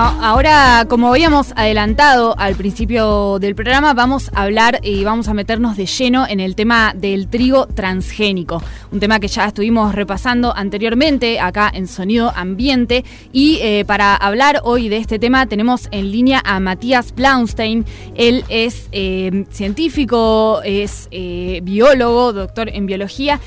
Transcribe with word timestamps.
Ahora 0.00 0.86
como 0.88 1.08
habíamos 1.08 1.52
adelantado 1.56 2.38
al 2.38 2.54
principio 2.54 3.40
del 3.40 3.56
programa, 3.56 3.94
vamos 3.94 4.30
a 4.32 4.42
hablar 4.42 4.78
y 4.84 5.02
vamos 5.02 5.26
a 5.26 5.34
meternos 5.34 5.76
de 5.76 5.86
lleno 5.86 6.24
en 6.28 6.38
el 6.38 6.54
tema 6.54 6.94
del 6.96 7.26
trigo 7.26 7.66
transgénico, 7.66 8.62
un 8.92 9.00
tema 9.00 9.18
que 9.18 9.26
ya 9.26 9.46
estuvimos 9.46 9.96
repasando 9.96 10.54
anteriormente 10.56 11.40
acá 11.40 11.68
en 11.74 11.88
Sonido 11.88 12.32
Ambiente. 12.36 13.04
Y 13.32 13.58
eh, 13.60 13.84
para 13.86 14.14
hablar 14.14 14.60
hoy 14.62 14.88
de 14.88 14.98
este 14.98 15.18
tema 15.18 15.46
tenemos 15.46 15.88
en 15.90 16.12
línea 16.12 16.42
a 16.44 16.60
Matías 16.60 17.12
Blaunstein, 17.12 17.84
él 18.14 18.44
es 18.48 18.88
eh, 18.92 19.46
científico, 19.50 20.60
es 20.64 21.08
eh, 21.10 21.58
biólogo, 21.64 22.32
doctor 22.32 22.68
en 22.72 22.86
biología, 22.86 23.40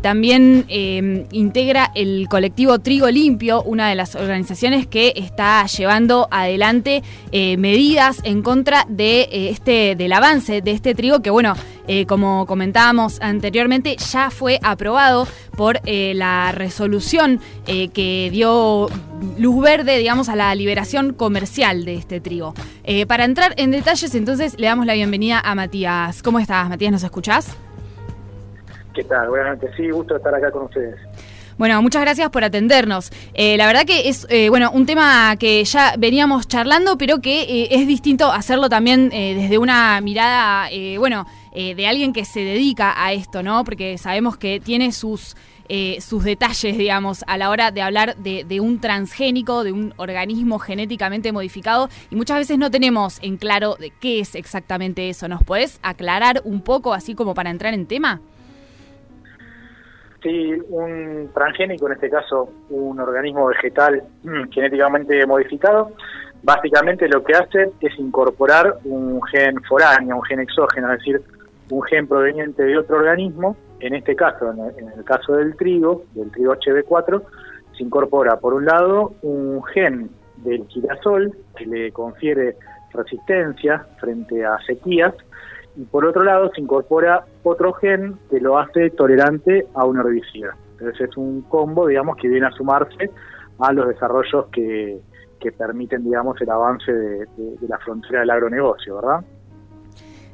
también 0.00 0.64
integra 1.32 1.90
el 1.96 2.28
colectivo 2.28 2.78
Trigo 2.78 3.08
Limpio, 3.10 3.62
una 3.64 3.88
de 3.88 3.96
las 3.96 4.14
organizaciones 4.14 4.86
que 4.86 5.12
está 5.16 5.66
llevando 5.66 5.87
adelante 5.88 7.02
eh, 7.32 7.56
medidas 7.56 8.20
en 8.24 8.42
contra 8.42 8.84
de 8.88 9.22
eh, 9.22 9.50
este 9.50 9.96
del 9.96 10.12
avance 10.12 10.62
de 10.62 10.70
este 10.70 10.94
trigo 10.94 11.20
que 11.20 11.30
bueno 11.30 11.54
eh, 11.86 12.06
como 12.06 12.46
comentábamos 12.46 13.20
anteriormente 13.22 13.96
ya 13.96 14.30
fue 14.30 14.58
aprobado 14.62 15.26
por 15.56 15.80
la 15.84 16.52
resolución 16.52 17.40
que 17.66 18.28
dio 18.30 18.88
luz 19.38 19.62
verde 19.62 19.98
digamos 19.98 20.28
a 20.28 20.36
la 20.36 20.54
liberación 20.54 21.14
comercial 21.14 21.84
de 21.84 21.94
este 21.94 22.20
trigo. 22.20 22.54
Para 23.08 23.24
entrar 23.24 23.54
en 23.56 23.72
detalles 23.72 24.14
entonces 24.14 24.58
le 24.58 24.66
damos 24.66 24.86
la 24.86 24.94
bienvenida 24.94 25.40
a 25.40 25.54
Matías. 25.56 26.22
Cómo 26.22 26.38
estás 26.38 26.68
Matías 26.68 26.92
nos 26.92 27.02
escuchás 27.02 27.56
¿Qué 28.98 29.04
tal? 29.04 29.28
Buenas 29.28 29.56
noches, 29.56 29.70
sí, 29.76 29.90
gusto 29.90 30.16
estar 30.16 30.34
acá 30.34 30.50
con 30.50 30.64
ustedes. 30.64 30.96
Bueno, 31.58 31.82
muchas 31.82 32.02
gracias 32.02 32.30
por 32.30 32.44
atendernos. 32.44 33.10
Eh, 33.34 33.56
la 33.56 33.66
verdad 33.66 33.84
que 33.84 34.08
es 34.08 34.28
eh, 34.30 34.48
bueno 34.48 34.70
un 34.70 34.86
tema 34.86 35.34
que 35.40 35.64
ya 35.64 35.94
veníamos 35.98 36.46
charlando, 36.46 36.96
pero 36.96 37.20
que 37.20 37.40
eh, 37.42 37.68
es 37.72 37.88
distinto 37.88 38.30
hacerlo 38.30 38.68
también 38.68 39.08
desde 39.10 39.58
una 39.58 40.00
mirada, 40.00 40.68
bueno, 40.98 41.26
de 41.52 41.86
alguien 41.86 42.12
que 42.12 42.24
se 42.24 42.40
dedica 42.40 42.94
a 42.96 43.12
esto, 43.12 43.42
¿no? 43.42 43.64
Porque 43.64 43.98
sabemos 43.98 44.36
que 44.36 44.60
tiene 44.60 44.92
sus 44.92 45.34
sus 46.00 46.24
detalles, 46.24 46.78
digamos, 46.78 47.24
a 47.26 47.36
la 47.36 47.50
hora 47.50 47.70
de 47.70 47.82
hablar 47.82 48.16
de, 48.16 48.44
de, 48.44 48.58
un 48.58 48.80
transgénico, 48.80 49.64
de 49.64 49.72
un 49.72 49.92
organismo 49.98 50.58
genéticamente 50.58 51.30
modificado, 51.30 51.90
y 52.10 52.16
muchas 52.16 52.38
veces 52.38 52.56
no 52.56 52.70
tenemos 52.70 53.18
en 53.20 53.36
claro 53.36 53.76
de 53.78 53.90
qué 53.90 54.20
es 54.20 54.34
exactamente 54.34 55.10
eso. 55.10 55.28
¿Nos 55.28 55.42
podés 55.42 55.78
aclarar 55.82 56.40
un 56.44 56.62
poco, 56.62 56.94
así 56.94 57.14
como 57.14 57.34
para 57.34 57.50
entrar 57.50 57.74
en 57.74 57.84
tema? 57.84 58.22
Sí, 60.22 60.52
un 60.70 61.30
transgénico, 61.32 61.86
en 61.86 61.92
este 61.92 62.10
caso 62.10 62.50
un 62.70 62.98
organismo 62.98 63.46
vegetal 63.46 64.02
mm, 64.24 64.50
genéticamente 64.50 65.24
modificado, 65.26 65.92
básicamente 66.42 67.08
lo 67.08 67.22
que 67.22 67.34
hace 67.34 67.70
es 67.80 67.98
incorporar 67.98 68.78
un 68.84 69.22
gen 69.24 69.62
foráneo, 69.62 70.16
un 70.16 70.24
gen 70.24 70.40
exógeno, 70.40 70.92
es 70.92 70.98
decir, 70.98 71.22
un 71.70 71.82
gen 71.82 72.08
proveniente 72.08 72.64
de 72.64 72.78
otro 72.78 72.96
organismo, 72.96 73.56
en 73.80 73.94
este 73.94 74.16
caso, 74.16 74.50
en 74.50 74.88
el, 74.88 75.04
caso 75.04 75.34
del 75.34 75.56
trigo, 75.56 76.04
del 76.14 76.32
trigo 76.32 76.54
HB4, 76.54 77.22
se 77.76 77.84
incorpora 77.84 78.40
por 78.40 78.54
un 78.54 78.64
lado 78.64 79.14
un 79.22 79.62
gen 79.66 80.10
del 80.38 80.66
girasol 80.66 81.32
que 81.56 81.66
le 81.66 81.92
confiere 81.92 82.56
resistencia 82.92 83.86
frente 84.00 84.44
a 84.44 84.58
sequías 84.66 85.14
y 85.78 85.84
por 85.84 86.04
otro 86.04 86.24
lado 86.24 86.50
se 86.52 86.60
incorpora 86.60 87.24
otro 87.44 87.72
gen 87.74 88.18
que 88.28 88.40
lo 88.40 88.58
hace 88.58 88.90
tolerante 88.90 89.64
a 89.74 89.84
un 89.84 89.98
herbicida. 89.98 90.56
Entonces 90.72 91.08
es 91.08 91.16
un 91.16 91.42
combo, 91.42 91.86
digamos, 91.86 92.16
que 92.16 92.28
viene 92.28 92.48
a 92.48 92.50
sumarse 92.50 93.10
a 93.60 93.72
los 93.72 93.86
desarrollos 93.86 94.46
que, 94.48 94.98
que 95.38 95.52
permiten, 95.52 96.02
digamos, 96.02 96.40
el 96.40 96.50
avance 96.50 96.92
de, 96.92 97.26
de 97.36 97.68
la 97.68 97.78
frontera 97.78 98.20
del 98.20 98.30
agronegocio, 98.30 98.96
¿verdad? 98.96 99.24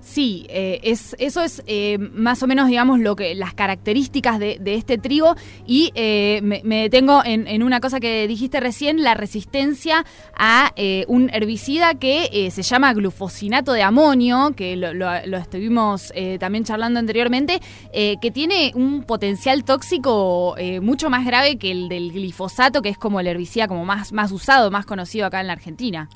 Sí, 0.04 0.44
eh, 0.50 0.81
es, 0.82 1.16
eso 1.19 1.41
es 1.41 1.62
eh, 1.66 1.97
más 1.97 2.42
o 2.42 2.47
menos, 2.47 2.69
digamos, 2.69 3.00
lo 3.00 3.16
que 3.16 3.34
las 3.34 3.54
características 3.54 4.38
de, 4.38 4.60
este 4.66 4.98
trigo 4.98 5.34
y 5.66 5.92
eh, 5.94 6.41
me, 6.42 6.82
detengo 6.82 7.22
en, 7.25 7.62
una 7.62 7.81
cosa 7.81 8.00
que 8.00 8.28
dijiste 8.28 8.60
recién, 8.60 9.03
la 9.03 9.15
resistencia 9.15 10.04
a 10.37 10.75
un 11.09 11.31
herbicida 11.32 11.94
que 11.94 12.50
se 12.50 12.62
llama 12.62 12.92
glufosinato 12.92 13.72
de 13.72 13.82
amonio, 13.82 14.53
que 14.54 14.76
lo, 14.76 14.92
lo 14.92 15.37
estuvimos 15.38 16.12
también 16.38 16.65
charlando 16.65 17.00
anteriormente, 17.00 17.60
que 17.92 18.31
tiene 18.32 18.72
un 18.75 19.04
potencial 19.04 19.65
tóxico 19.65 20.54
mucho 20.82 21.09
más 21.09 21.25
grave 21.25 21.56
que 21.56 21.71
el 21.71 21.88
del 21.88 22.12
glifosato, 22.12 22.82
que 22.82 22.91
es 22.91 22.98
como 22.98 23.21
el 23.21 23.26
herbicida 23.26 23.69
como 23.69 23.84
más, 23.86 24.12
más 24.12 24.32
usado, 24.32 24.71
más 24.71 24.84
conocido 24.84 25.26
acá 25.26 25.41
en 25.41 25.47
la 25.47 25.54
Argentina. 25.54 26.09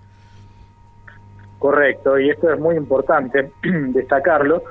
Correcto, 1.58 2.18
y 2.18 2.30
esto 2.30 2.52
es 2.52 2.60
muy 2.60 2.76
importante 2.76 3.50
destacarlo 3.62 4.62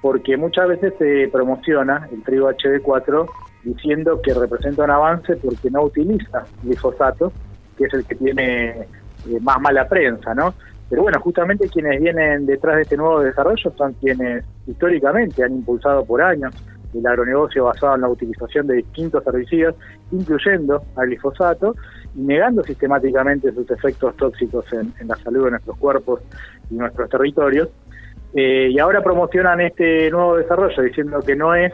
porque 0.00 0.36
muchas 0.36 0.68
veces 0.68 0.94
se 0.98 1.28
promociona 1.32 2.08
el 2.12 2.22
trigo 2.22 2.48
HD4 2.50 3.26
diciendo 3.64 4.20
que 4.22 4.32
representa 4.32 4.84
un 4.84 4.90
avance 4.92 5.36
porque 5.36 5.70
no 5.70 5.82
utiliza 5.82 6.44
glifosato, 6.62 7.32
que 7.76 7.84
es 7.84 7.94
el 7.94 8.04
que 8.04 8.14
tiene 8.14 8.68
eh, 8.68 8.86
más 9.40 9.60
mala 9.60 9.88
prensa, 9.88 10.34
¿no? 10.34 10.54
Pero 10.88 11.02
bueno, 11.02 11.20
justamente 11.20 11.68
quienes 11.68 12.00
vienen 12.00 12.46
detrás 12.46 12.76
de 12.76 12.82
este 12.82 12.96
nuevo 12.96 13.20
desarrollo 13.20 13.72
son 13.76 13.94
quienes 13.94 14.44
históricamente 14.68 15.42
han 15.42 15.54
impulsado 15.54 16.04
por 16.04 16.22
años 16.22 16.54
el 16.98 17.06
agronegocio 17.06 17.64
basado 17.64 17.94
en 17.94 18.02
la 18.02 18.08
utilización 18.08 18.66
de 18.66 18.76
distintos 18.76 19.26
herbicidas, 19.26 19.74
incluyendo 20.12 20.82
al 20.96 21.06
glifosato, 21.06 21.74
y 22.14 22.20
negando 22.20 22.62
sistemáticamente 22.62 23.52
sus 23.52 23.70
efectos 23.70 24.16
tóxicos 24.16 24.64
en, 24.72 24.92
la 25.06 25.16
salud 25.16 25.44
de 25.44 25.50
nuestros 25.52 25.76
cuerpos 25.78 26.20
y 26.70 26.74
nuestros 26.74 27.08
territorios. 27.10 27.68
Eh, 28.34 28.68
y 28.70 28.78
ahora 28.78 29.02
promocionan 29.02 29.60
este 29.60 30.10
nuevo 30.10 30.36
desarrollo 30.36 30.82
diciendo 30.82 31.20
que 31.20 31.36
no 31.36 31.54
es 31.54 31.72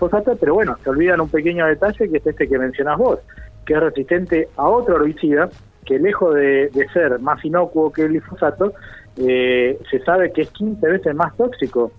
glifosato, 0.00 0.36
pero 0.36 0.54
bueno, 0.54 0.76
se 0.82 0.90
olvidan 0.90 1.20
un 1.20 1.28
pequeño 1.28 1.66
detalle 1.66 2.08
que 2.08 2.16
es 2.16 2.26
este 2.26 2.48
que 2.48 2.58
mencionás 2.58 2.98
vos, 2.98 3.18
que 3.66 3.74
es 3.74 3.80
resistente 3.80 4.48
a 4.56 4.68
otro 4.68 4.96
herbicida 4.96 5.48
que 5.84 5.98
lejos 5.98 6.34
de, 6.34 6.70
ser 6.92 7.18
más 7.20 7.44
inocuo 7.44 7.92
que 7.92 8.02
el 8.02 8.10
glifosato, 8.10 8.72
eh, 9.16 9.78
se 9.90 9.98
sabe 10.00 10.32
que 10.32 10.42
es 10.42 10.50
15 10.50 10.86
veces 10.86 11.14
más 11.14 11.36
tóxico 11.36 11.90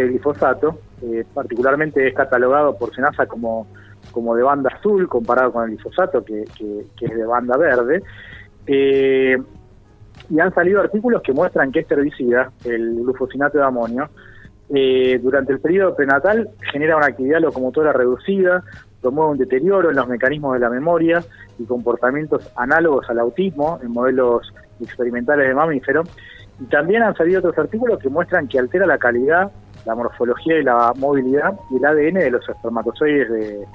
el 0.00 0.10
glifosato, 0.10 0.78
eh, 1.02 1.24
particularmente 1.32 2.06
es 2.06 2.14
catalogado 2.14 2.76
por 2.76 2.94
Senasa 2.94 3.26
como 3.26 3.66
como 4.10 4.34
de 4.34 4.42
banda 4.42 4.70
azul 4.76 5.08
comparado 5.08 5.52
con 5.52 5.64
el 5.64 5.76
glifosato 5.76 6.24
que, 6.24 6.42
es 6.42 7.14
de 7.14 7.24
banda 7.24 7.56
verde. 7.56 8.02
Eh, 8.66 9.38
y 10.28 10.38
han 10.40 10.54
salido 10.54 10.80
artículos 10.80 11.22
que 11.22 11.32
muestran 11.32 11.72
que 11.72 11.80
este 11.80 11.94
herbicida, 11.94 12.52
el 12.64 12.96
glufosinato 12.96 13.58
de 13.58 13.64
amonio, 13.64 14.08
eh, 14.72 15.18
durante 15.20 15.52
el 15.52 15.60
periodo 15.60 15.96
prenatal 15.96 16.48
genera 16.70 16.96
una 16.96 17.06
actividad 17.06 17.40
locomotora 17.40 17.92
reducida, 17.92 18.62
promueve 19.00 19.32
un 19.32 19.38
deterioro 19.38 19.90
en 19.90 19.96
los 19.96 20.06
mecanismos 20.06 20.54
de 20.54 20.60
la 20.60 20.70
memoria 20.70 21.24
y 21.58 21.64
comportamientos 21.64 22.48
análogos 22.54 23.08
al 23.10 23.18
autismo 23.18 23.80
en 23.82 23.90
modelos 23.90 24.52
experimentales 24.80 25.48
de 25.48 25.54
mamíferos. 25.54 26.08
Y 26.60 26.64
también 26.66 27.02
han 27.02 27.16
salido 27.16 27.40
otros 27.40 27.58
artículos 27.58 27.98
que 27.98 28.08
muestran 28.08 28.46
que 28.46 28.58
altera 28.58 28.86
la 28.86 28.98
calidad, 28.98 29.50
la 29.84 29.94
morfología 29.94 30.58
y 30.58 30.62
la 30.62 30.92
movilidad 30.96 31.58
y 31.70 31.76
el 31.76 31.84
ADN 31.84 32.14
de 32.14 32.30
los 32.30 32.48
espermatozoides 32.48 33.30
de, 33.30 33.66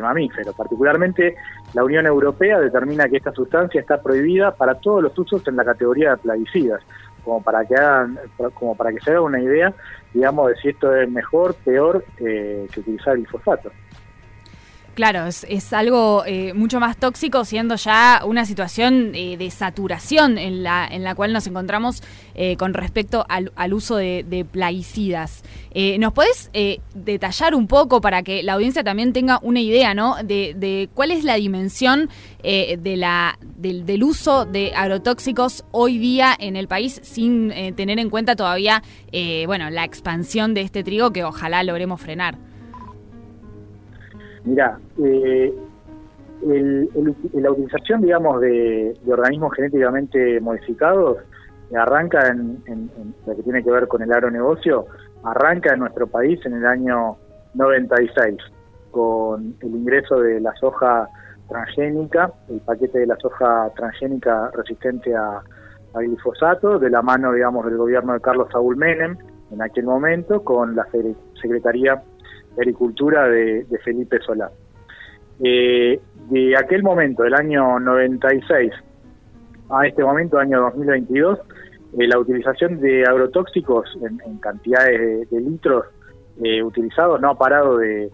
mamíferos. 0.00 0.54
Particularmente, 0.54 1.34
la 1.74 1.82
Unión 1.82 2.06
Europea 2.06 2.60
determina 2.60 3.08
que 3.08 3.16
esta 3.16 3.32
sustancia 3.32 3.80
está 3.80 4.00
prohibida 4.00 4.52
para 4.52 4.76
todos 4.76 5.02
los 5.02 5.18
usos 5.18 5.46
en 5.48 5.56
la 5.56 5.64
categoría 5.64 6.10
de 6.10 6.16
plaguicidas, 6.18 6.80
como 7.24 7.42
para 7.42 7.64
que 7.64 7.74
hagan, 7.74 8.16
como 8.54 8.76
para 8.76 8.92
que 8.92 9.00
se 9.00 9.10
haga 9.10 9.20
una 9.20 9.40
idea, 9.40 9.74
digamos, 10.14 10.48
de 10.48 10.56
si 10.56 10.68
esto 10.68 10.94
es 10.94 11.10
mejor, 11.10 11.56
peor 11.64 12.04
eh, 12.18 12.68
que 12.72 12.80
utilizar 12.80 13.14
el 13.14 13.22
glifosato. 13.22 13.72
Claro, 14.94 15.26
es, 15.26 15.72
algo 15.72 16.24
eh, 16.26 16.52
mucho 16.52 16.80
más 16.80 16.96
tóxico, 16.96 17.44
siendo 17.44 17.76
ya 17.76 18.22
una 18.26 18.44
situación 18.44 19.12
eh, 19.14 19.36
de 19.36 19.50
saturación 19.50 20.36
en 20.36 20.64
la, 20.64 20.86
en 20.86 21.04
la 21.04 21.14
cual 21.14 21.32
nos 21.32 21.46
encontramos 21.46 22.02
eh, 22.34 22.56
con 22.56 22.74
respecto 22.74 23.24
al, 23.28 23.72
uso 23.72 23.96
de, 23.96 24.46
plaguicidas. 24.50 25.42
¿Nos 25.98 26.12
podés 26.12 26.50
detallar 26.94 27.54
un 27.54 27.68
poco 27.68 28.00
para 28.00 28.22
que 28.22 28.42
la 28.42 28.54
audiencia 28.54 28.82
también 28.82 29.12
tenga 29.12 29.38
una 29.42 29.60
idea 29.60 29.94
¿no? 29.94 30.16
de, 30.24 30.88
cuál 30.94 31.12
es 31.12 31.22
la 31.22 31.36
dimensión 31.36 32.08
de 32.42 32.94
la, 32.96 33.38
del, 33.56 33.86
del, 33.86 34.02
uso 34.02 34.46
de 34.46 34.72
agrotóxicos 34.74 35.64
hoy 35.70 35.98
día 35.98 36.36
en 36.38 36.56
el 36.56 36.66
país 36.66 37.00
sin 37.04 37.52
tener 37.76 38.00
en 38.00 38.10
cuenta 38.10 38.34
todavía 38.34 38.82
bueno, 39.46 39.70
la 39.70 39.84
expansión 39.84 40.54
de 40.54 40.62
este 40.62 40.82
trigo 40.82 41.12
que 41.12 41.22
ojalá 41.22 41.62
logremos 41.62 42.00
frenar? 42.00 42.49
Mira, 44.44 44.78
eh, 45.02 45.54
la 47.34 47.50
utilización, 47.50 48.00
digamos, 48.00 48.40
de, 48.40 48.94
organismos 49.06 49.54
genéticamente 49.54 50.40
modificados 50.40 51.18
arranca 51.76 52.26
en, 52.28 52.90
lo 53.26 53.36
que 53.36 53.42
tiene 53.42 53.62
que 53.62 53.70
ver 53.70 53.86
con 53.86 54.02
el 54.02 54.12
agronegocio, 54.12 54.86
arranca 55.22 55.74
en 55.74 55.80
nuestro 55.80 56.06
país 56.06 56.40
en 56.44 56.54
el 56.54 56.66
año 56.66 57.16
96 57.54 58.38
con 58.90 59.54
el 59.60 59.68
ingreso 59.68 60.20
de 60.20 60.40
la 60.40 60.52
soja 60.56 61.08
transgénica, 61.48 62.32
el 62.48 62.60
paquete 62.60 63.00
de 63.00 63.06
la 63.06 63.16
soja 63.16 63.70
transgénica 63.76 64.50
resistente 64.54 65.14
a, 65.14 65.42
glifosato, 65.94 66.78
de 66.78 66.88
la 66.88 67.02
mano, 67.02 67.32
digamos, 67.32 67.66
del 67.66 67.76
gobierno 67.76 68.12
de 68.14 68.20
Carlos 68.20 68.48
Saúl 68.52 68.76
Menem 68.76 69.18
en 69.50 69.60
aquel 69.60 69.84
momento, 69.84 70.42
con 70.44 70.76
la 70.76 70.86
Secretaría 71.40 72.00
de 72.56 72.62
Agricultura 72.62 73.28
de, 73.28 73.66
Felipe 73.84 74.18
Solá. 74.20 74.50
Eh, 75.42 76.00
de 76.28 76.56
aquel 76.56 76.82
momento, 76.82 77.22
del 77.22 77.34
año 77.34 77.80
96 77.80 78.72
a 79.70 79.86
este 79.86 80.02
momento, 80.02 80.38
año 80.38 80.60
2022, 80.60 81.38
eh, 81.98 82.06
la 82.06 82.18
utilización 82.18 82.80
de 82.80 83.04
agrotóxicos 83.04 83.96
en, 84.02 84.38
cantidades 84.38 85.28
de, 85.30 85.40
litros 85.40 85.86
eh, 86.42 86.62
utilizados 86.62 87.20
no 87.20 87.30
ha 87.30 87.38
parado 87.38 87.78
de, 87.78 88.10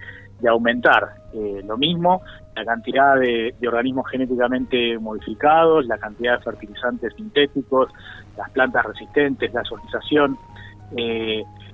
aumentar. 0.48 1.14
Eh, 1.34 1.62
lo 1.66 1.76
mismo, 1.76 2.22
la 2.54 2.64
cantidad 2.64 3.18
de, 3.18 3.54
organismos 3.66 4.08
genéticamente 4.10 4.98
modificados, 4.98 5.86
la 5.86 5.98
cantidad 5.98 6.38
de 6.38 6.44
fertilizantes 6.44 7.14
sintéticos, 7.14 7.90
las 8.36 8.50
plantas 8.50 8.84
resistentes, 8.84 9.52
la 9.52 9.62
asociación. 9.62 10.38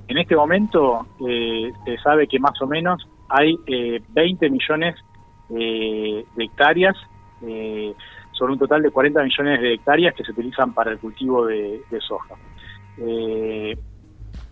En 0.09 0.19
este 0.19 0.37
momento 0.37 1.07
se 1.19 1.97
sabe 2.03 2.27
que 2.27 2.39
más 2.39 2.61
o 2.61 2.67
menos 2.67 3.07
hay 3.29 3.57
20 4.15 4.51
millones 4.51 4.97
de 5.49 6.25
hectáreas 6.37 6.97
son 8.33 8.51
un 8.51 8.59
total 8.59 8.83
de 8.83 8.91
40 8.91 9.23
millones 9.23 9.61
de 9.61 9.75
hectáreas 9.75 10.15
que 10.15 10.25
se 10.25 10.33
utilizan 10.33 10.73
para 10.73 10.91
el 10.91 10.99
cultivo 10.99 11.47
de, 11.47 11.81
soja. 12.01 12.35
Eh, 12.99 13.77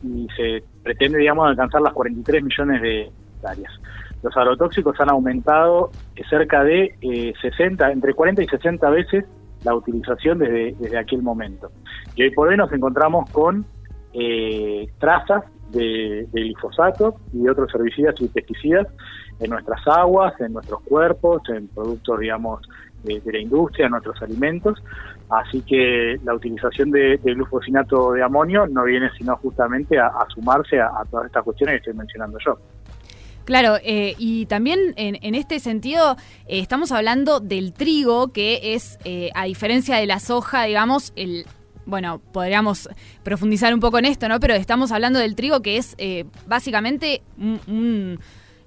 y 0.02 0.29
se 0.37 0.62
pretende, 0.82 1.19
digamos, 1.19 1.49
alcanzar 1.49 1.81
las 1.81 1.93
43 1.93 2.43
millones 2.43 2.82
de 2.82 3.11
hectáreas. 3.37 3.73
Los 4.23 4.37
agrotóxicos 4.37 5.00
han 5.00 5.11
aumentado 5.11 5.91
cerca 6.29 6.62
de 6.62 7.35
60, 7.41 7.88
eh, 7.88 7.93
entre 7.93 8.14
40 8.14 8.43
y 8.43 8.47
60 8.47 8.91
veces 8.91 9.25
la 9.64 9.75
utilización 9.75 10.38
desde, 10.38 10.75
desde 10.79 10.99
aquel 10.99 11.23
momento. 11.23 11.70
Y 12.14 12.23
hoy 12.23 12.31
por 12.31 12.49
hoy 12.49 12.56
nos 12.56 12.73
encontramos 12.73 13.29
con 13.31 13.67
eh, 14.15 14.89
trazas 14.99 15.45
de, 15.71 16.27
de, 16.33 16.41
glifosato 16.41 17.17
y 17.33 17.49
otros 17.49 17.73
herbicidas 17.75 18.15
y 18.21 18.29
pesticidas 18.29 18.87
en 19.39 19.51
nuestras 19.51 19.81
aguas, 19.87 20.39
en 20.41 20.53
nuestros 20.53 20.81
cuerpos, 20.83 21.43
en 21.49 21.69
productos, 21.69 22.21
digamos, 22.21 22.61
de, 23.05 23.23
la 23.25 23.39
industria, 23.39 23.87
en 23.87 23.93
nuestros 23.93 24.21
alimentos. 24.23 24.83
Así 25.29 25.62
que 25.62 26.19
la 26.25 26.35
utilización 26.35 26.91
de, 26.91 27.19
de 27.19 27.35
glufosinato 27.35 28.12
de 28.12 28.23
amonio 28.23 28.67
no 28.67 28.85
viene 28.85 29.11
sino 29.17 29.37
justamente 29.37 29.99
a, 29.99 30.12
sumarse 30.35 30.81
a, 30.81 30.91
todas 31.11 31.27
estas 31.27 31.45
cuestiones 31.45 31.75
que 31.75 31.79
estoy 31.79 31.95
mencionando 31.95 32.39
yo. 32.45 32.59
Claro, 33.45 33.77
eh, 33.83 34.15
y 34.19 34.47
también 34.47 34.93
en, 34.97 35.35
este 35.35 35.61
sentido 35.61 36.17
eh, 36.47 36.61
estamos 36.61 36.93
hablando 36.93 37.41
del 37.41 37.73
trigo, 37.73 38.33
que 38.33 38.75
es, 38.75 38.99
eh, 39.05 39.31
a 39.35 39.45
diferencia 39.45 39.97
de 39.97 40.07
la 40.07 40.21
soja, 40.21 40.65
digamos, 40.65 41.12
el, 41.17 41.47
bueno, 41.91 42.21
podríamos 42.33 42.89
profundizar 43.23 43.75
un 43.75 43.81
poco 43.81 43.99
en 43.99 44.07
esto, 44.07 44.29
¿no? 44.29 44.41
Pero 44.41 44.55
estamos 44.55 44.93
hablando 44.93 45.19
del 45.19 45.35
trigo, 45.35 45.61
que 45.61 45.77
es 45.77 45.97
básicamente 46.47 47.23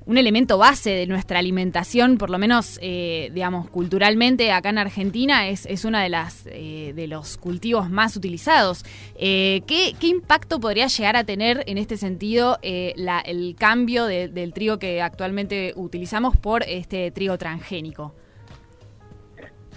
un 0.05 0.17
elemento 0.17 0.57
base 0.57 0.89
de 0.91 1.07
nuestra 1.07 1.39
alimentación, 1.39 2.17
por 2.17 2.29
lo 2.29 2.37
menos, 2.37 2.77
eh, 2.81 3.31
digamos, 3.33 3.69
culturalmente 3.69 4.51
acá 4.51 4.69
en 4.69 4.77
Argentina, 4.77 5.47
es, 5.47 5.65
es 5.65 5.85
uno 5.85 5.99
de, 5.99 6.09
las, 6.09 6.45
eh, 6.47 6.93
de 6.95 7.07
los 7.07 7.37
cultivos 7.37 7.89
más 7.89 8.17
utilizados. 8.17 8.83
Eh, 9.15 9.61
¿qué, 9.65 9.95
impacto 10.01 10.59
podría 10.59 10.87
llegar 10.87 11.15
a 11.15 11.23
tener 11.23 11.63
en 11.67 11.77
este 11.77 11.97
sentido 11.97 12.59
el 12.61 13.55
cambio 13.57 14.05
del 14.05 14.53
trigo 14.53 14.77
que 14.77 15.01
actualmente 15.01 15.73
utilizamos 15.75 16.35
por 16.35 16.63
este 16.63 17.09
trigo 17.11 17.37
transgénico? 17.37 18.13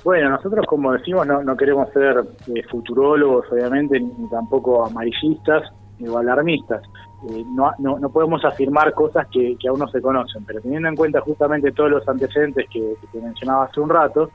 Bueno, 0.06 0.30
nosotros 0.30 0.64
como 0.68 0.92
decimos 0.92 1.26
no, 1.26 1.56
queremos 1.56 1.92
ser 1.92 2.22
futurólogos, 2.70 3.50
obviamente, 3.50 3.98
ni 3.98 4.28
tampoco 4.30 4.86
amarillistas 4.86 5.68
o 6.08 6.16
alarmistas. 6.16 6.80
Eh, 7.28 7.42
no, 7.52 8.08
podemos 8.10 8.44
afirmar 8.44 8.94
cosas 8.94 9.26
que, 9.32 9.56
aún 9.68 9.80
no 9.80 9.88
se 9.88 10.00
conocen, 10.00 10.44
pero 10.44 10.60
teniendo 10.60 10.88
en 10.90 10.94
cuenta 10.94 11.20
justamente 11.22 11.72
todos 11.72 11.90
los 11.90 12.08
antecedentes 12.08 12.68
que, 12.72 12.94
que 13.10 13.20
mencionaba 13.20 13.64
hace 13.64 13.80
un 13.80 13.88
rato, 13.88 14.30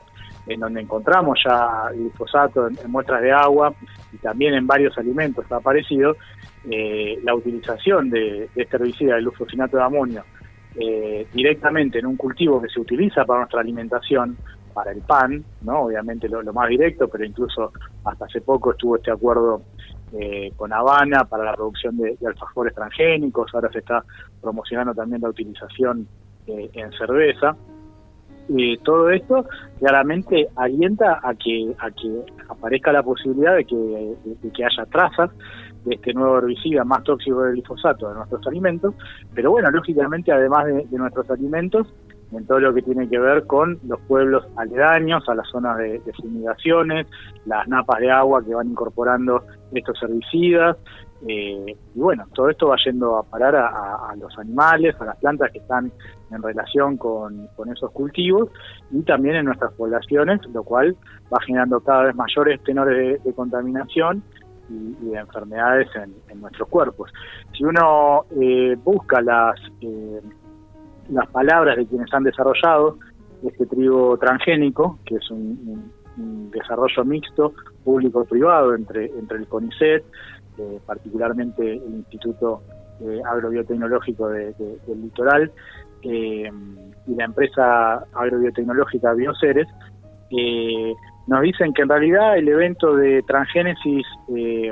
en 0.46 0.60
donde 0.60 0.82
encontramos 0.82 1.38
ya 1.42 1.88
glifosato 1.90 2.68
en, 2.68 2.76
muestras 2.90 3.22
de 3.22 3.32
agua 3.32 3.72
y 4.12 4.18
también 4.18 4.52
en 4.52 4.66
varios 4.66 4.98
alimentos 4.98 5.50
ha 5.50 5.56
aparecido, 5.56 6.16
eh, 6.70 7.18
la 7.24 7.34
utilización 7.34 8.10
de, 8.10 8.50
este 8.54 8.76
herbicida, 8.76 9.16
el 9.16 9.22
glufosinato 9.22 9.78
de 9.78 9.84
amonio, 9.84 10.22
eh, 10.74 11.26
directamente 11.32 11.98
en 11.98 12.04
un 12.04 12.16
cultivo 12.16 12.60
que 12.60 12.68
se 12.68 12.78
utiliza 12.78 13.24
para 13.24 13.40
nuestra 13.40 13.62
alimentación, 13.62 14.36
para 14.72 14.92
el 14.92 15.00
pan, 15.02 15.44
no 15.62 15.82
obviamente 15.82 16.28
lo, 16.28 16.42
lo 16.42 16.52
más 16.52 16.68
directo, 16.68 17.08
pero 17.08 17.24
incluso 17.24 17.72
hasta 18.04 18.24
hace 18.24 18.40
poco 18.40 18.72
estuvo 18.72 18.96
este 18.96 19.10
acuerdo 19.10 19.62
eh, 20.14 20.52
con 20.56 20.72
Habana 20.72 21.24
para 21.24 21.44
la 21.44 21.54
producción 21.54 21.96
de, 21.96 22.18
alfajores 22.26 22.74
transgénicos, 22.74 23.50
ahora 23.54 23.70
se 23.72 23.78
está 23.78 24.04
promocionando 24.42 24.94
también 24.94 25.22
la 25.22 25.30
utilización 25.30 26.06
eh, 26.46 26.70
en 26.74 26.92
cerveza. 26.92 27.56
Y 28.48 28.76
todo 28.78 29.08
esto 29.10 29.46
claramente 29.78 30.48
alienta 30.56 31.20
a 31.22 31.34
que, 31.34 31.74
a 31.78 31.90
que 31.92 32.24
aparezca 32.48 32.92
la 32.92 33.02
posibilidad 33.02 33.54
de 33.54 33.64
que, 33.64 34.14
que 34.52 34.64
haya 34.64 34.84
trazas 34.86 35.30
de 35.84 35.94
este 35.94 36.12
nuevo 36.12 36.38
herbicida 36.38 36.84
más 36.84 37.02
tóxico 37.04 37.42
del 37.42 37.54
glifosato 37.54 38.08
de 38.08 38.14
nuestros 38.16 38.46
alimentos, 38.46 38.94
pero 39.34 39.50
bueno, 39.50 39.70
lógicamente 39.70 40.30
además 40.30 40.66
de, 40.66 40.98
nuestros 40.98 41.30
alimentos, 41.30 41.86
en 42.32 42.46
todo 42.46 42.60
lo 42.60 42.74
que 42.74 42.82
tiene 42.82 43.08
que 43.08 43.18
ver 43.18 43.46
con 43.46 43.78
los 43.86 44.00
pueblos 44.02 44.46
aledaños, 44.56 45.28
a 45.28 45.34
las 45.34 45.48
zonas 45.48 45.78
de, 45.78 46.00
de, 46.00 46.12
fumigaciones, 46.14 47.06
las 47.46 47.66
napas 47.68 48.00
de 48.00 48.10
agua 48.10 48.44
que 48.44 48.54
van 48.54 48.70
incorporando 48.70 49.44
estos 49.72 50.02
herbicidas. 50.02 50.76
Eh, 51.28 51.76
y 51.94 51.98
bueno, 52.00 52.26
todo 52.34 52.50
esto 52.50 52.68
va 52.68 52.76
yendo 52.84 53.16
a 53.16 53.22
parar 53.22 53.54
a, 53.54 54.14
los 54.16 54.36
animales, 54.38 54.96
a 55.00 55.04
las 55.04 55.16
plantas 55.18 55.52
que 55.52 55.58
están 55.58 55.92
en 56.30 56.42
relación 56.42 56.96
con, 56.96 57.48
esos 57.72 57.90
cultivos 57.92 58.50
y 58.90 59.02
también 59.02 59.36
en 59.36 59.44
nuestras 59.46 59.72
poblaciones, 59.74 60.40
lo 60.52 60.64
cual 60.64 60.96
va 61.32 61.38
generando 61.46 61.80
cada 61.80 62.04
vez 62.04 62.14
mayores 62.16 62.62
tenores 62.64 63.22
de, 63.22 63.32
contaminación 63.34 64.22
y, 64.68 65.10
de 65.10 65.18
enfermedades 65.18 65.88
en, 65.94 66.40
nuestros 66.40 66.68
cuerpos. 66.68 67.12
Si 67.56 67.64
uno 67.64 68.24
eh, 68.40 68.76
busca 68.82 69.20
las, 69.20 69.60
eh, 69.80 70.20
las 71.12 71.28
palabras 71.28 71.76
de 71.76 71.86
quienes 71.86 72.12
han 72.12 72.24
desarrollado 72.24 72.98
este 73.44 73.66
trigo 73.66 74.16
transgénico, 74.18 74.98
que 75.04 75.16
es 75.16 75.30
un 75.30 75.92
desarrollo 76.52 77.04
mixto 77.04 77.54
público-privado 77.84 78.74
entre, 78.74 79.06
entre 79.06 79.38
el 79.38 79.46
CONICET, 79.48 80.04
eh, 80.58 80.78
particularmente 80.86 81.76
el 81.76 81.94
Instituto 81.94 82.62
eh, 83.00 83.20
Agrobiotecnológico 83.24 84.28
del 84.28 84.54
Litoral 85.02 85.50
eh, 86.02 86.50
y 87.06 87.14
la 87.14 87.24
empresa 87.24 88.04
agrobiotecnológica 88.12 89.14
Bioceres, 89.14 89.66
nos 91.26 91.42
dicen 91.42 91.72
que 91.72 91.82
en 91.82 91.88
realidad 91.88 92.38
el 92.38 92.48
evento 92.48 92.96
de 92.96 93.22
transgénesis 93.22 94.06
y 94.28 94.70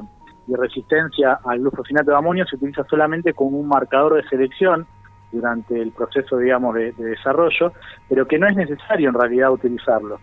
resistencia 0.54 1.38
al 1.44 1.60
glufosinato 1.60 2.10
de 2.10 2.16
amonio 2.16 2.46
se 2.46 2.56
utiliza 2.56 2.84
solamente 2.84 3.34
como 3.34 3.58
un 3.58 3.68
marcador 3.68 4.14
de 4.14 4.28
selección 4.28 4.86
durante 5.32 5.80
el 5.80 5.92
proceso, 5.92 6.38
digamos, 6.38 6.74
de, 6.74 6.92
de 6.92 7.04
desarrollo, 7.04 7.72
pero 8.08 8.26
que 8.26 8.38
no 8.38 8.46
es 8.46 8.56
necesario 8.56 9.08
en 9.08 9.14
realidad 9.14 9.52
utilizarlo. 9.52 10.18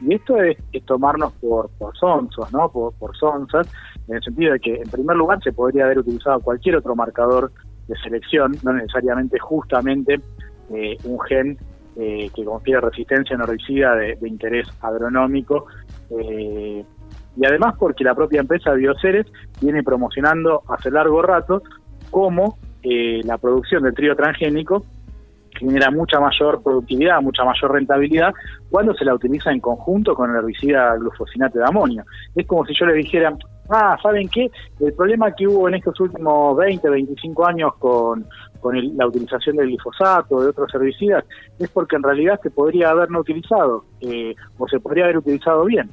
Y 0.00 0.14
esto 0.14 0.40
es, 0.40 0.56
tomarnos 0.86 1.32
por, 1.34 1.70
por 1.70 1.96
sonsos, 1.96 2.52
¿no? 2.52 2.70
Por, 2.70 2.94
por 2.94 3.16
sonzas, 3.16 3.68
en 4.06 4.16
el 4.16 4.22
sentido 4.22 4.52
de 4.52 4.60
que, 4.60 4.76
en 4.76 4.88
primer 4.88 5.16
lugar, 5.16 5.42
se 5.42 5.52
podría 5.52 5.84
haber 5.84 5.98
utilizado 5.98 6.40
cualquier 6.40 6.76
otro 6.76 6.94
marcador 6.94 7.50
de 7.88 7.96
selección, 7.98 8.52
no 8.62 8.72
necesariamente 8.72 9.38
justamente 9.38 10.20
eh, 10.72 10.96
un 11.04 11.20
gen 11.20 11.58
eh, 11.96 12.30
que 12.34 12.44
confiere 12.44 12.80
resistencia 12.80 13.36
a 13.36 13.42
herbicida 13.42 13.96
de, 13.96 14.16
interés 14.22 14.68
agronómico. 14.80 15.66
Eh, 16.10 16.84
y 17.36 17.46
además 17.46 17.74
porque 17.78 18.04
la 18.04 18.14
propia 18.14 18.40
empresa 18.40 18.72
Bioceres 18.72 19.26
viene 19.60 19.82
promocionando 19.82 20.62
hace 20.68 20.90
largo 20.90 21.22
rato 21.22 21.62
como 22.82 23.22
la 23.24 23.38
producción 23.38 23.82
del 23.82 23.94
trío 23.94 24.14
transgénico 24.16 24.84
genera 25.58 25.90
mucha 25.90 26.20
mayor 26.20 26.62
productividad, 26.62 27.20
mucha 27.20 27.44
mayor 27.44 27.72
rentabilidad 27.72 28.32
cuando 28.70 28.94
se 28.94 29.04
la 29.04 29.14
utiliza 29.14 29.50
en 29.50 29.60
conjunto 29.60 30.14
con 30.14 30.30
el 30.30 30.36
herbicida 30.36 30.94
glufosinato 30.96 31.58
de 31.58 31.64
amonio. 31.64 32.04
Es 32.34 32.46
como 32.46 32.64
si 32.64 32.74
yo 32.78 32.86
le 32.86 32.94
dijera, 32.94 33.36
ah, 33.70 33.96
¿saben 34.02 34.28
qué? 34.28 34.50
El 34.80 34.92
problema 34.92 35.34
que 35.34 35.46
hubo 35.46 35.68
en 35.68 35.74
estos 35.74 35.98
últimos 36.00 36.56
20, 36.56 36.88
25 36.88 37.46
años 37.46 37.74
con, 37.78 38.24
la 38.62 39.06
utilización 39.06 39.56
del 39.56 39.68
glifosato, 39.68 40.40
de 40.40 40.48
otros 40.48 40.74
herbicidas, 40.74 41.24
es 41.58 41.68
porque 41.70 41.96
en 41.96 42.02
realidad 42.02 42.40
se 42.42 42.50
podría 42.50 42.90
haber 42.90 43.10
no 43.10 43.20
utilizado 43.20 43.84
eh, 44.00 44.34
o 44.58 44.68
se 44.68 44.80
podría 44.80 45.04
haber 45.04 45.18
utilizado 45.18 45.64
bien. 45.64 45.88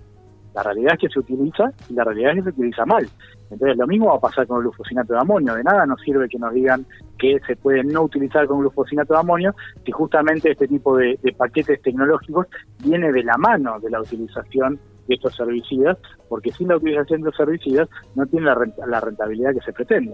La 0.55 0.63
realidad 0.63 0.93
es 0.93 0.99
que 0.99 1.09
se 1.09 1.19
utiliza 1.19 1.71
y 1.89 1.93
la 1.93 2.05
realidad 2.05 2.31
es 2.31 2.37
que 2.37 2.43
se 2.43 2.49
utiliza 2.49 2.85
mal. 2.85 3.07
Entonces 3.51 3.77
lo 3.77 3.85
mismo 3.87 4.07
va 4.07 4.15
a 4.15 4.19
pasar 4.19 4.47
con 4.47 4.57
el 4.57 4.63
glufosinato 4.63 5.13
de 5.13 5.19
amonio. 5.19 5.53
De 5.53 5.63
nada 5.63 5.85
nos 5.85 6.01
sirve 6.01 6.29
que 6.29 6.39
nos 6.39 6.53
digan 6.53 6.85
que 7.19 7.39
se 7.45 7.55
puede 7.57 7.83
no 7.83 8.03
utilizar 8.03 8.47
con 8.47 8.59
glufosinato 8.59 9.13
de 9.13 9.19
amonio 9.19 9.53
si 9.85 9.91
justamente 9.91 10.51
este 10.51 10.67
tipo 10.67 10.97
de, 10.97 11.19
paquetes 11.37 11.81
tecnológicos 11.81 12.47
viene 12.83 13.11
de 13.11 13.23
la 13.23 13.37
mano 13.37 13.79
de 13.79 13.89
la 13.89 13.99
utilización 13.99 14.79
de 15.07 15.15
estos 15.15 15.39
herbicidas, 15.39 15.97
porque 16.29 16.51
sin 16.51 16.69
la 16.69 16.77
utilización 16.77 17.21
de 17.21 17.29
los 17.29 17.39
herbicidas 17.39 17.89
no 18.15 18.25
tiene 18.25 18.47
la 18.47 18.99
rentabilidad 19.01 19.53
que 19.53 19.61
se 19.61 19.73
pretende. 19.73 20.13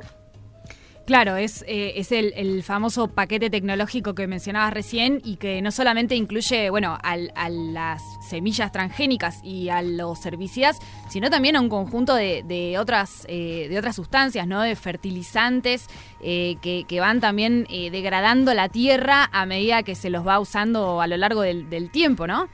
Claro, 1.12 1.36
es, 1.36 1.66
eh, 1.68 1.92
es 1.98 2.14
el, 2.14 2.64
famoso 2.64 3.10
paquete 3.10 3.50
tecnológico 3.50 4.16
que 4.16 4.28
mencionabas 4.28 4.74
recién 4.74 5.20
y 5.26 5.36
que 5.36 5.62
no 5.62 5.70
solamente 5.72 6.16
incluye, 6.16 6.70
bueno, 6.70 6.98
a 7.04 7.50
las 7.50 8.02
semillas 8.22 8.72
transgénicas 8.72 9.42
y 9.44 9.68
a 9.68 9.82
los 9.82 10.26
herbicidas, 10.26 10.80
sino 11.10 11.30
también 11.30 11.58
a 11.58 11.60
un 11.60 11.68
conjunto 11.68 12.16
de, 12.16 12.78
otras, 12.80 13.26
eh, 13.28 13.68
de 13.70 13.78
otras 13.78 13.98
sustancias, 13.98 14.48
¿no? 14.48 14.62
De 14.62 14.74
fertilizantes 14.78 15.90
eh, 16.22 16.56
que, 16.62 17.00
van 17.02 17.20
también 17.20 17.68
degradando 17.92 18.54
la 18.54 18.70
tierra 18.70 19.28
a 19.34 19.46
medida 19.46 19.84
que 19.84 19.96
se 19.96 20.10
los 20.10 20.26
va 20.26 20.40
usando 20.40 21.02
a 21.02 21.08
lo 21.08 21.18
largo 21.18 21.42
del, 21.42 21.92
tiempo, 21.92 22.26
¿no? 22.26 22.48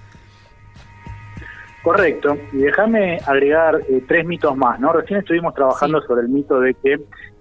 Correcto. 1.83 2.35
Y 2.53 2.57
déjame 2.57 3.19
agregar 3.23 3.83
tres 4.07 4.25
mitos 4.25 4.57
más, 4.57 4.79
¿no? 4.79 4.93
Recién 4.93 5.19
estuvimos 5.19 5.53
trabajando 5.53 6.01
sobre 6.01 6.23
el 6.23 6.29
mito 6.29 6.59
de 6.59 6.73
que 6.73 6.97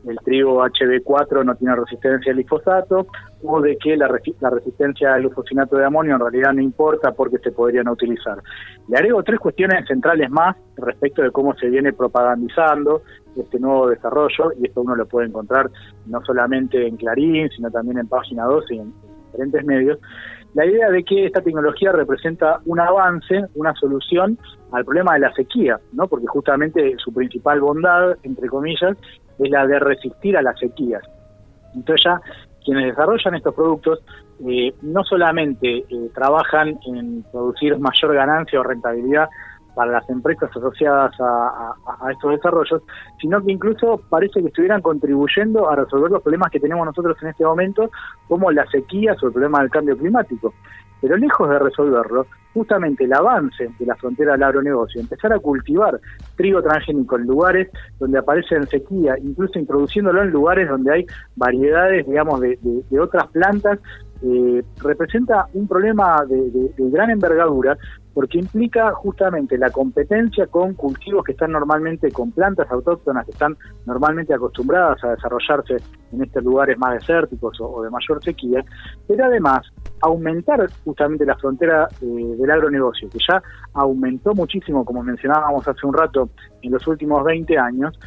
el 0.07 0.19
trigo 0.19 0.65
HB4 0.65 1.45
no 1.45 1.55
tiene 1.57 1.75
resistencia 1.75 2.33
al 2.33 2.37
glifosato 2.37 3.07
o 3.43 3.61
de 3.61 3.77
que 3.77 3.97
la, 3.97 4.09
resistencia 4.09 5.15
al 5.15 5.23
glufosinato 5.23 5.77
de 5.77 5.85
amonio 5.85 6.15
en 6.15 6.21
realidad 6.21 6.53
no 6.53 6.63
importa 6.63 7.13
porque 7.13 7.39
se 7.39 7.53
podrían 7.53 7.89
utilizar. 7.89 8.43
Le 8.89 8.97
agrego 8.97 9.23
tres 9.23 9.41
cuestiones 9.41 9.87
centrales 9.87 10.31
más 10.31 10.57
respecto 10.77 11.23
de 11.23 11.31
cómo 11.31 11.55
se 11.55 11.69
viene 11.69 11.93
propagandizando 11.93 13.03
este 13.37 13.59
nuevo 13.59 13.89
desarrollo 13.89 14.53
y 14.59 14.67
esto 14.67 14.81
uno 14.81 14.95
lo 14.95 15.07
puede 15.07 15.29
encontrar 15.29 15.71
no 16.07 16.25
solamente 16.25 16.87
en 16.87 16.97
Clarín, 16.97 17.49
sino 17.51 17.71
también 17.71 17.99
en 17.99 18.09
Página 18.09 18.45
12 18.45 18.75
y 18.75 18.79
en 18.79 18.93
diferentes 19.37 19.65
medios. 19.65 19.99
La 20.55 20.65
idea 20.65 20.91
de 20.91 21.05
que 21.05 21.27
esta 21.27 21.43
tecnología 21.43 21.93
representa 21.93 22.61
un 22.65 22.81
avance, 22.81 23.45
una 23.55 23.75
solución 23.75 24.39
al 24.73 24.85
problema 24.85 25.15
de 25.15 25.21
la 25.21 25.33
sequía, 25.35 25.79
¿no? 25.93 26.09
Porque 26.09 26.27
justamente 26.27 26.95
su 26.99 27.13
principal 27.13 27.61
bondad, 27.61 28.17
entre 28.23 28.49
comillas, 28.49 28.97
es 29.39 29.51
la 29.51 29.67
de 29.67 29.79
resistir 29.79 30.37
a 30.37 30.43
las 30.43 30.59
sequías. 30.59 31.03
Entonces 31.75 32.05
ya 32.05 32.21
quienes 32.65 32.87
desarrollan 32.87 33.35
estos 33.35 33.55
productos 33.55 34.01
eh, 34.47 34.75
no 34.83 35.05
solamente 35.05 35.79
eh, 35.79 36.11
trabajan 36.15 36.79
en 36.87 37.23
producir 37.31 37.79
mayor 37.79 38.15
ganancia 38.15 38.61
o 38.61 38.63
rentabilidad 38.63 39.29
para 39.77 39.93
las 39.93 40.09
empresas 40.09 40.51
asociadas 40.57 41.13
a, 41.21 41.75
estos 42.11 42.31
desarrollos, 42.31 42.83
sino 43.21 43.45
que 43.45 43.53
incluso 43.53 44.01
parece 44.09 44.41
que 44.41 44.49
estuvieran 44.49 44.81
contribuyendo 44.81 45.69
a 45.69 45.77
resolver 45.77 46.11
los 46.11 46.23
problemas 46.23 46.51
que 46.51 46.59
tenemos 46.59 46.87
nosotros 46.87 47.15
en 47.21 47.29
este 47.29 47.45
momento, 47.45 47.91
como 48.27 48.51
las 48.51 48.71
sequías 48.71 49.23
o 49.23 49.27
el 49.27 49.33
problema 49.33 49.61
del 49.61 49.71
cambio 49.71 49.95
climático. 49.99 50.55
Pero 51.03 51.19
lejos 51.19 51.51
de 51.51 51.59
resolverlo, 51.59 52.27
justamente 52.55 53.05
el 53.05 53.13
avance 53.13 53.69
de 53.79 53.85
la 53.85 53.95
frontera 53.97 54.33
del 54.33 54.45
agronegocio, 54.45 54.99
empezar 54.99 55.31
a 55.35 55.39
cultivar 55.39 56.01
trigo 56.37 56.63
transgénico 56.63 57.19
en 57.19 57.27
lugares 57.27 57.69
donde 57.99 58.19
aparece 58.19 58.55
en 58.55 58.67
sequía, 58.67 59.19
incluso 59.23 59.59
introduciéndolo 59.59 60.23
en 60.23 60.31
lugares 60.31 60.71
donde 60.71 60.91
hay 60.91 61.07
variedades, 61.37 62.07
digamos, 62.07 62.41
de, 62.41 62.59
otras 62.99 63.27
plantas, 63.27 63.79
eh, 64.23 64.63
representa 64.83 65.47
un 65.53 65.69
problema 65.69 66.25
de, 66.27 66.73
gran 66.79 67.11
envergadura 67.11 67.77
porque 68.17 68.39
implica 68.39 68.93
justamente 68.93 69.59
la 69.59 69.69
competencia 69.69 70.47
con 70.47 70.73
cultivos 70.73 71.23
que 71.23 71.33
están 71.33 71.53
normalmente 71.53 72.11
con 72.11 72.33
plantas 72.33 72.67
autóctonas 72.71 73.27
que 73.27 73.33
están 73.33 73.59
normalmente 73.85 74.33
acostumbradas 74.33 75.05
a 75.05 75.11
desarrollarse 75.11 75.77
en 76.13 76.23
estos 76.23 76.43
lugares 76.43 76.79
más 76.79 76.95
desérticos 76.95 77.59
o, 77.61 77.83
de 77.83 77.91
mayor 77.91 78.25
sequía, 78.25 78.65
pero 79.07 79.27
además 79.27 79.67
aumentar 80.01 80.67
justamente 80.83 81.27
la 81.27 81.37
frontera 81.37 81.89
eh, 82.01 82.07
del 82.07 82.51
agronegocio, 82.51 83.11
que 83.11 83.19
ya 83.19 83.43
aumentó 83.75 84.33
muchísimo, 84.33 84.83
como 84.87 85.03
mencionábamos 85.03 85.69
hace 85.69 85.87
un 85.87 85.93
rato, 85.93 86.31
en 86.63 86.73
los 86.73 86.87
últimos 86.87 87.23
20 87.23 87.59
años, 87.59 87.99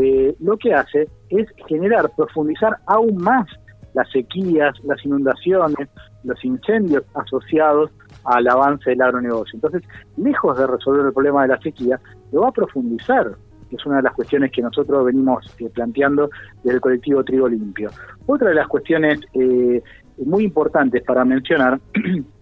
eh, 0.00 0.32
lo 0.38 0.56
que 0.58 0.74
hace 0.74 1.08
es 1.28 1.48
generar, 1.66 2.08
profundizar 2.16 2.76
aún 2.86 3.16
más 3.16 3.48
las 3.94 4.08
sequías, 4.12 4.76
las 4.84 5.04
inundaciones, 5.04 5.88
los 6.22 6.44
incendios 6.44 7.02
asociados 7.14 7.90
al 8.26 8.48
avance 8.48 8.90
del 8.90 9.02
agronegocio. 9.02 9.56
Entonces, 9.56 9.82
lejos 10.16 10.58
de 10.58 10.66
resolver 10.66 11.06
el 11.06 11.12
problema 11.12 11.42
de 11.42 11.48
la 11.48 11.60
sequía, 11.60 12.00
lo 12.32 12.42
va 12.42 12.48
a 12.48 12.52
profundizar, 12.52 13.36
que 13.68 13.76
es 13.76 13.86
una 13.86 13.96
de 13.96 14.02
las 14.02 14.14
cuestiones 14.14 14.52
que 14.52 14.62
nosotros 14.62 15.04
venimos 15.04 15.54
eh, 15.58 15.68
planteando 15.72 16.30
del 16.64 16.80
colectivo 16.80 17.24
Trigo 17.24 17.48
Limpio. 17.48 17.90
Otra 18.26 18.48
de 18.48 18.54
las 18.54 18.68
cuestiones 18.68 19.20
eh, 19.34 19.82
muy 20.24 20.44
importantes 20.44 21.02
para 21.02 21.24
mencionar 21.24 21.80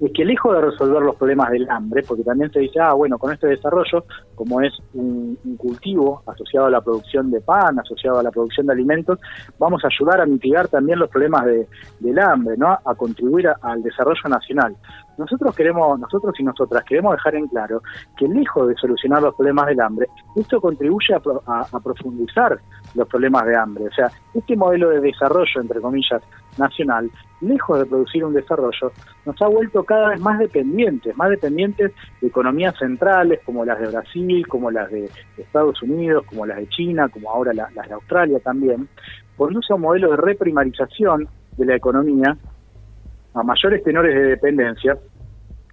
es 0.00 0.12
que 0.12 0.24
lejos 0.24 0.54
de 0.54 0.60
resolver 0.60 1.02
los 1.02 1.16
problemas 1.16 1.50
del 1.50 1.68
hambre, 1.70 2.02
porque 2.06 2.22
también 2.22 2.50
se 2.52 2.60
dice, 2.60 2.80
ah, 2.80 2.92
bueno, 2.92 3.18
con 3.18 3.32
este 3.32 3.48
desarrollo, 3.48 4.04
como 4.34 4.60
es 4.60 4.72
un, 4.94 5.38
cultivo 5.56 6.22
asociado 6.26 6.66
a 6.66 6.70
la 6.70 6.80
producción 6.80 7.30
de 7.30 7.40
pan, 7.40 7.78
asociado 7.78 8.18
a 8.18 8.22
la 8.22 8.30
producción 8.30 8.66
de 8.66 8.72
alimentos, 8.72 9.18
vamos 9.58 9.84
a 9.84 9.88
ayudar 9.88 10.20
a 10.20 10.26
mitigar 10.26 10.68
también 10.68 10.98
los 10.98 11.08
problemas 11.08 11.44
de, 11.46 11.66
del 12.00 12.18
hambre, 12.18 12.56
¿no? 12.56 12.78
A 12.84 12.94
contribuir 12.94 13.48
al 13.62 13.82
desarrollo 13.82 14.28
nacional. 14.28 14.76
Nosotros 15.16 15.54
queremos, 15.54 15.98
nosotros 15.98 16.34
y 16.38 16.42
nosotras 16.42 16.84
queremos 16.84 17.12
dejar 17.12 17.36
en 17.36 17.46
claro 17.46 17.82
que 18.16 18.26
lejos 18.26 18.68
de 18.68 18.74
solucionar 18.76 19.22
los 19.22 19.34
problemas 19.34 19.66
del 19.66 19.80
hambre, 19.80 20.08
esto 20.36 20.60
contribuye 20.60 21.14
a, 21.14 21.80
profundizar 21.80 22.58
los 22.94 23.08
problemas 23.08 23.46
de 23.46 23.56
hambre. 23.56 23.86
O 23.86 23.92
sea, 23.92 24.10
este 24.34 24.56
modelo 24.56 24.90
de 24.90 25.00
desarrollo, 25.00 25.60
entre 25.60 25.80
comillas, 25.80 26.22
nacional, 26.58 27.10
lejos 27.40 27.78
de 27.78 27.86
producir 27.86 28.24
un 28.24 28.34
desarrollo, 28.34 28.92
nos 29.26 29.42
ha 29.42 29.48
vuelto 29.48 29.82
cada 29.84 30.10
vez 30.10 30.20
más 30.20 30.38
dependientes, 30.38 31.16
más 31.16 31.30
dependientes 31.30 31.92
de 32.20 32.26
economías 32.28 32.76
centrales 32.78 33.40
como 33.44 33.64
las 33.64 33.80
de 33.80 33.88
Brasil, 33.88 34.46
como 34.46 34.70
las 34.70 34.90
de 34.90 35.10
Estados 35.36 35.82
Unidos, 35.82 36.24
como 36.26 36.46
las 36.46 36.58
de 36.58 36.68
China, 36.68 37.08
como 37.08 37.30
ahora 37.30 37.52
las 37.52 37.88
de 37.88 37.94
Australia 37.94 38.38
también, 38.40 38.88
conduce 39.36 39.72
a 39.72 39.76
un 39.76 39.82
modelo 39.82 40.10
de 40.10 40.16
reprimarización 40.16 41.28
de 41.56 41.66
la 41.66 41.76
economía 41.76 42.36
a 43.34 43.42
mayores 43.42 43.82
tenores 43.82 44.14
de 44.14 44.22
dependencia. 44.22 44.96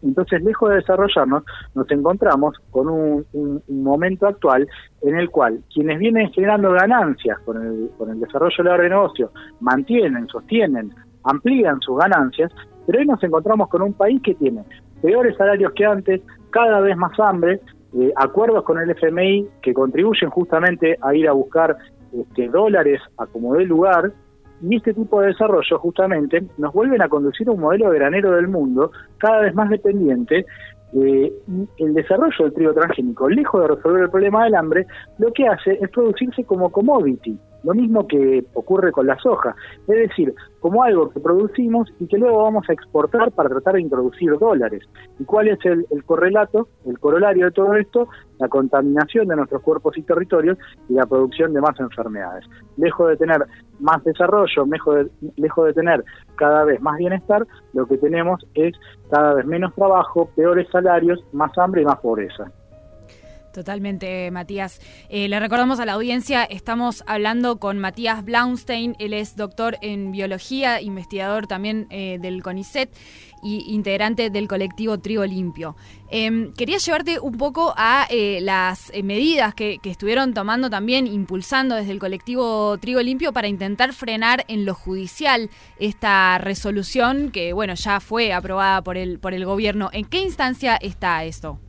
Entonces, 0.04 0.44
lejos 0.44 0.70
de 0.70 0.76
desarrollarnos, 0.78 1.44
nos 1.76 1.90
encontramos 1.92 2.56
con 2.72 2.90
un, 2.90 3.26
momento 3.68 4.28
actual 4.28 4.68
en 5.02 5.18
el 5.18 5.30
cual 5.30 5.62
quienes 5.74 6.00
vienen 6.00 6.32
generando 6.32 6.72
ganancias 6.72 7.40
con 7.40 7.62
el, 7.62 7.90
con 7.98 8.10
el 8.10 8.20
desarrollo 8.20 8.64
del 8.64 8.90
negocio 8.90 9.32
mantienen, 9.60 10.28
sostienen, 10.28 10.94
amplían 11.24 11.80
sus 11.82 11.98
ganancias, 11.98 12.52
pero 12.86 13.00
hoy 13.00 13.06
nos 13.06 13.24
encontramos 13.24 13.70
con 13.70 13.82
un 13.82 13.94
país 13.94 14.22
que 14.22 14.36
tiene 14.36 14.64
peores 15.02 15.36
salarios 15.38 15.74
que 15.74 15.86
antes, 15.86 16.22
cada 16.52 16.80
vez 16.82 16.96
más 16.96 17.20
hambre, 17.20 17.60
eh, 18.00 18.12
acuerdos 18.16 18.64
con 18.64 18.80
el 18.80 18.90
FMI 18.92 19.48
que 19.62 19.74
contribuyen 19.74 20.30
justamente 20.30 20.98
a 21.02 21.14
ir 21.14 21.28
a 21.28 21.34
buscar 21.34 21.76
este, 22.14 22.48
dólares 22.50 23.02
a 23.18 23.26
como 23.26 23.56
dé 23.56 23.66
lugar, 23.66 24.14
y 24.62 24.76
este 24.76 24.94
tipo 24.94 25.22
de 25.22 25.28
desarrollo 25.28 25.80
justamente 25.80 26.44
nos 26.58 26.74
vuelven 26.74 27.02
a 27.02 27.10
conducir 27.10 27.48
a 27.48 27.52
un 27.52 27.62
modelo 27.62 27.90
de 27.90 28.00
granero 28.00 28.32
del 28.32 28.48
mundo 28.48 28.92
cada 29.18 29.42
vez 29.42 29.56
más 29.56 29.70
dependiente 29.70 30.46
eh, 30.94 31.32
el 31.78 31.94
desarrollo 31.94 32.44
del 32.44 32.54
trigo 32.54 32.74
transgénico, 32.74 33.30
lejos 33.30 33.62
de 33.62 33.76
resolver 33.76 34.04
el 34.04 34.10
problema 34.10 34.44
del 34.44 34.56
hambre, 34.56 34.86
lo 35.20 35.32
que 35.32 35.48
hace 35.48 35.78
es 35.82 35.90
producirse 35.90 36.44
como 36.44 36.70
commodity, 36.70 37.38
lo 37.64 37.74
mismo 37.74 38.08
que 38.08 38.44
ocurre 38.54 38.92
con 38.92 39.08
la 39.08 39.18
soja, 39.20 39.56
es 39.88 40.10
decir, 40.10 40.34
como 40.60 40.84
algo 40.84 41.10
que 41.10 41.20
producimos 41.20 41.92
y 42.00 42.08
que 42.08 42.18
luego 42.18 42.44
vamos 42.44 42.70
a 42.70 42.74
exportar 42.74 43.32
para 43.32 43.50
tratar 43.50 43.76
de 43.76 43.82
introducir 43.82 44.38
dólares. 44.38 44.84
¿Y 45.20 45.24
cuál 45.26 45.48
es 45.48 45.60
el, 45.66 45.86
correlato, 46.06 46.68
el 46.86 47.00
corolario 47.00 47.46
de 47.46 47.52
todo 47.52 47.74
esto? 47.76 48.08
La 48.40 48.48
contaminación 48.48 49.28
de 49.28 49.36
nuestros 49.36 49.62
cuerpos 49.62 49.98
y 49.98 50.04
territorios 50.04 50.58
y 50.90 50.94
la 50.94 51.06
producción 51.06 51.54
de 51.54 51.62
más 51.62 51.80
enfermedades. 51.80 52.46
Lejos 52.78 53.10
de 53.10 53.18
tener 53.18 53.46
más 53.80 54.04
desarrollo, 54.04 54.66
lejos 54.66 54.96
de, 54.96 55.32
lejos 55.38 55.66
de 55.66 55.74
tener 55.74 56.04
cada 56.36 56.64
vez 56.64 56.82
más 56.82 56.98
bienestar, 56.98 57.46
lo 57.74 57.86
que 57.86 57.98
tenemos 57.98 58.46
es 58.54 58.74
cada 59.10 59.34
vez 59.36 59.46
menos 59.46 59.74
trabajo, 59.76 60.30
peores 60.36 60.68
salarios, 60.72 61.24
más 61.34 61.56
hambre 61.58 61.82
y 61.82 61.86
más 61.86 62.00
pobreza. 62.00 62.52
Totalmente, 63.54 64.32
Matías. 64.32 64.80
Eh, 65.10 65.28
le 65.28 65.40
recordamos 65.40 65.80
a 65.80 65.86
la 65.86 65.94
audiencia, 65.94 66.44
estamos 66.44 67.04
hablando 67.06 67.60
con 67.60 67.80
Matías 67.80 68.24
Blaunstein, 68.24 68.96
él 68.98 69.14
es 69.14 69.36
doctor 69.36 69.78
en 69.82 70.12
biología, 70.12 70.82
investigador 70.82 71.48
también 71.48 71.88
eh, 71.90 72.18
del 72.22 72.42
CONICET 72.44 72.90
y 73.44 73.74
integrante 73.74 74.30
del 74.30 74.48
colectivo 74.48 75.00
Trigo 75.00 75.26
Limpio. 75.26 75.76
Em, 76.10 76.54
quería 76.54 76.78
llevarte 76.78 77.20
un 77.20 77.38
poco 77.38 77.74
a 77.76 78.06
eh, 78.10 78.40
las 78.42 78.92
medidas 79.04 79.54
que, 79.54 79.80
que, 79.82 79.90
estuvieron 79.90 80.34
tomando 80.34 80.70
también, 80.70 81.08
impulsando 81.08 81.76
desde 81.76 81.92
el 81.92 82.00
colectivo 82.00 82.78
Trigo 82.78 83.02
Limpio 83.02 83.34
para 83.34 83.48
intentar 83.48 83.94
frenar 83.94 84.46
en 84.48 84.66
lo 84.66 84.76
judicial 84.76 85.50
esta 85.78 86.38
resolución 86.38 87.32
que, 87.32 87.52
bueno, 87.52 87.74
ya 87.74 88.00
fue 88.00 88.32
aprobada 88.32 88.82
por 88.82 88.96
el, 88.96 89.20
por 89.20 89.34
el 89.34 89.44
gobierno. 89.44 89.90
¿En 89.92 90.06
qué 90.06 90.22
instancia 90.22 90.76
está 90.78 91.24
esto? 91.26 91.60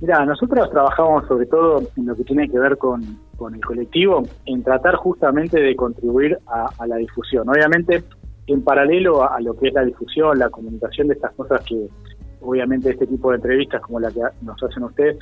Mira, 0.00 0.24
nosotros 0.26 0.70
trabajamos 0.70 1.26
sobre 1.26 1.46
todo 1.46 1.82
en 1.96 2.06
lo 2.06 2.14
que 2.14 2.24
tiene 2.24 2.48
que 2.48 2.58
ver 2.58 2.76
con, 2.76 3.02
el 3.02 3.64
colectivo, 3.64 4.22
en 4.44 4.62
tratar 4.62 4.96
justamente 4.96 5.58
de 5.58 5.74
contribuir 5.74 6.38
a, 6.46 6.86
la 6.86 6.96
difusión. 6.96 7.48
Obviamente, 7.48 8.04
en 8.46 8.62
paralelo 8.62 9.30
a, 9.30 9.40
lo 9.40 9.56
que 9.56 9.68
es 9.68 9.74
la 9.74 9.84
difusión, 9.84 10.38
la 10.38 10.50
comunicación 10.50 11.08
de 11.08 11.14
estas 11.14 11.32
cosas 11.32 11.62
que, 11.64 11.88
obviamente 12.46 12.90
este 12.90 13.06
tipo 13.06 13.30
de 13.30 13.36
entrevistas 13.36 13.80
como 13.82 14.00
la 14.00 14.10
que 14.10 14.20
nos 14.42 14.62
hacen 14.62 14.84
ustedes 14.84 15.18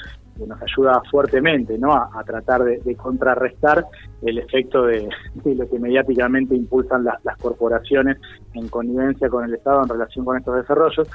nos 0.47 0.61
ayuda 0.61 1.00
fuertemente 1.11 1.78
¿no? 1.78 1.95
a, 1.95 2.23
tratar 2.25 2.64
de, 2.64 2.97
contrarrestar 2.97 3.85
el 4.23 4.38
efecto 4.38 4.85
de, 4.87 5.09
lo 5.45 5.69
que 5.69 5.78
mediáticamente 5.78 6.54
impulsan 6.54 7.04
las 7.04 7.37
corporaciones 7.38 8.19
en 8.54 8.69
connivencia 8.69 9.28
con 9.28 9.45
el 9.45 9.54
Estado 9.54 9.83
en 9.83 9.88
relación 9.88 10.25
con 10.25 10.37
estos 10.37 10.57
desarrollos. 10.57 11.09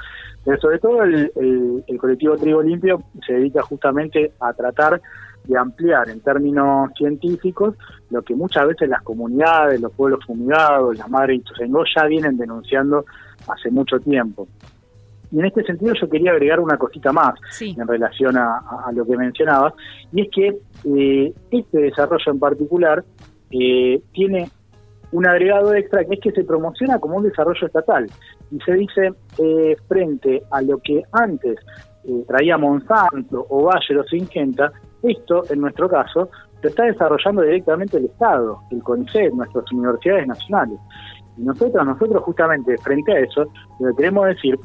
Pero 0.44 0.60
sobre 0.60 0.78
todo 0.78 1.02
el, 1.02 1.84
colectivo 1.98 2.36
Trigo 2.36 2.62
Limpio 2.62 3.02
se 3.26 3.34
dedica 3.34 3.62
justamente 3.62 4.32
a 4.40 4.52
tratar 4.52 5.00
de 5.44 5.58
ampliar 5.58 6.08
en 6.08 6.20
términos 6.20 6.90
científicos 6.96 7.74
lo 8.10 8.22
que 8.22 8.34
muchas 8.34 8.68
veces 8.68 8.88
las 8.88 9.02
comunidades, 9.02 9.80
los 9.80 9.92
pueblos 9.92 10.24
fumigados, 10.24 10.96
las 10.96 11.08
madres 11.10 11.40
y 11.40 11.94
ya 11.94 12.06
vienen 12.06 12.36
denunciando 12.36 13.04
hace 13.48 13.70
mucho 13.70 13.98
tiempo. 14.00 14.46
Y 15.32 15.38
en 15.38 15.46
este 15.46 15.62
sentido 15.64 15.94
yo 15.94 16.08
quería 16.08 16.32
agregar 16.32 16.60
una 16.60 16.76
cosita 16.76 17.12
más 17.12 17.34
en 17.60 17.86
relación 17.86 18.36
a, 18.36 18.90
lo 18.92 19.04
que 19.04 19.16
mencionabas, 19.16 19.74
y 20.12 20.22
es 20.22 20.28
que 20.30 20.58
eh, 20.84 21.32
este 21.50 21.78
desarrollo 21.78 22.32
en 22.32 22.38
particular 22.38 23.04
eh, 23.50 24.00
tiene 24.12 24.50
un 25.12 25.26
agregado 25.26 25.74
extra 25.74 26.04
que 26.04 26.14
es 26.14 26.20
que 26.20 26.32
se 26.32 26.44
promociona 26.44 26.98
como 26.98 27.16
un 27.16 27.24
desarrollo 27.24 27.66
estatal 27.66 28.06
y 28.52 28.60
se 28.60 28.74
dice 28.74 29.12
eh, 29.38 29.76
frente 29.88 30.42
a 30.50 30.62
lo 30.62 30.78
que 30.78 31.02
antes 31.12 31.58
traía 32.26 32.56
Monsanto 32.56 33.46
o 33.50 33.64
Bayer 33.64 33.98
o 33.98 34.04
Singenta, 34.04 34.72
esto 35.02 35.44
en 35.50 35.60
nuestro 35.60 35.88
caso 35.88 36.30
lo 36.62 36.68
está 36.68 36.84
desarrollando 36.84 37.42
directamente 37.42 37.96
el 37.96 38.06
Estado, 38.06 38.60
el 38.70 38.82
CONICET, 38.82 39.32
nuestras 39.32 39.70
universidades 39.72 40.26
nacionales. 40.26 40.78
Y 41.40 41.44
nosotros, 41.44 41.86
nosotros 41.86 42.22
justamente 42.22 42.76
frente 42.78 43.12
a 43.12 43.20
eso, 43.20 43.50
lo 43.78 43.90
que 43.90 43.96
queremos 43.96 44.26
decir 44.26 44.58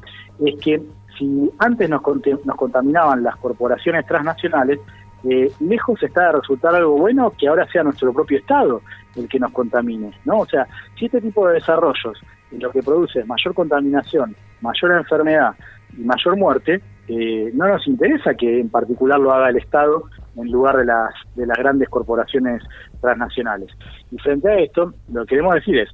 es 0.46 0.60
que 0.62 0.82
si 1.18 1.50
antes 1.60 1.90
nos, 1.90 2.02
nos 2.44 2.56
contaminaban 2.58 3.24
las 3.24 3.38
corporaciones 3.38 4.06
transnacionales, 4.06 4.80
eh, 5.24 5.50
lejos 5.62 6.04
está 6.04 6.28
de 6.28 6.32
resultar 6.34 6.76
algo 6.76 6.98
bueno 6.98 7.32
que 7.38 7.48
ahora 7.48 7.66
sea 7.72 7.84
nuestro 7.84 8.14
propio 8.14 8.38
Estado 8.38 8.82
el 9.16 9.28
que 9.30 9.40
nos 9.40 9.52
contamine, 9.54 10.12
¿no? 10.26 10.40
O 10.40 10.46
sea, 10.46 10.68
si 11.00 11.06
este 11.06 11.22
tipo 11.22 11.48
de 11.48 11.56
desarrollos 11.56 12.22
lo 12.52 12.70
que 12.72 12.84
produce 12.84 13.20
es 13.20 13.28
mayor 13.28 13.54
contaminación, 13.54 14.36
mayor 14.62 14.92
enfermedad 14.92 15.56
y 15.98 16.02
mayor 16.02 16.38
muerte, 16.38 16.82
eh, 17.08 17.52
no 17.54 17.68
nos 17.68 17.88
interesa 17.88 18.34
que 18.34 18.60
en 18.60 18.70
particular 18.70 19.20
lo 19.20 19.32
haga 19.32 19.50
el 19.50 19.58
Estado 19.58 20.04
en 20.36 20.52
lugar 20.52 20.78
de 20.78 20.86
las, 20.86 21.14
de 21.36 21.46
las 21.46 21.58
grandes 21.58 21.90
corporaciones 21.90 22.62
transnacionales. 23.02 23.70
Y 24.12 24.18
frente 24.18 24.50
a 24.50 24.60
esto, 24.60 24.94
lo 25.12 25.22
que 25.22 25.30
queremos 25.30 25.56
decir 25.56 25.78
es, 25.78 25.90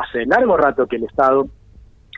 hace 0.00 0.26
largo 0.26 0.56
rato 0.56 0.86
que 0.86 0.96
el 0.96 1.04
Estado 1.04 1.48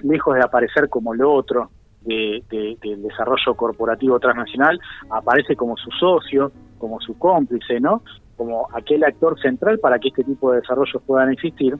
lejos 0.02 0.34
de 0.34 0.42
aparecer 0.42 0.88
como 0.88 1.14
lo 1.14 1.32
otro 1.32 1.70
del 2.00 3.02
desarrollo 3.02 3.54
corporativo 3.54 4.18
transnacional, 4.18 4.80
aparece 5.10 5.56
como 5.56 5.76
su 5.76 5.90
socio, 5.90 6.52
como 6.78 7.00
su 7.00 7.18
cómplice, 7.18 7.80
¿no? 7.80 8.02
Como 8.36 8.68
aquel 8.72 9.04
actor 9.04 9.38
central 9.40 9.78
para 9.78 9.98
que 9.98 10.08
este 10.08 10.24
tipo 10.24 10.52
de 10.52 10.60
desarrollos 10.60 11.02
puedan 11.04 11.32
existir. 11.32 11.76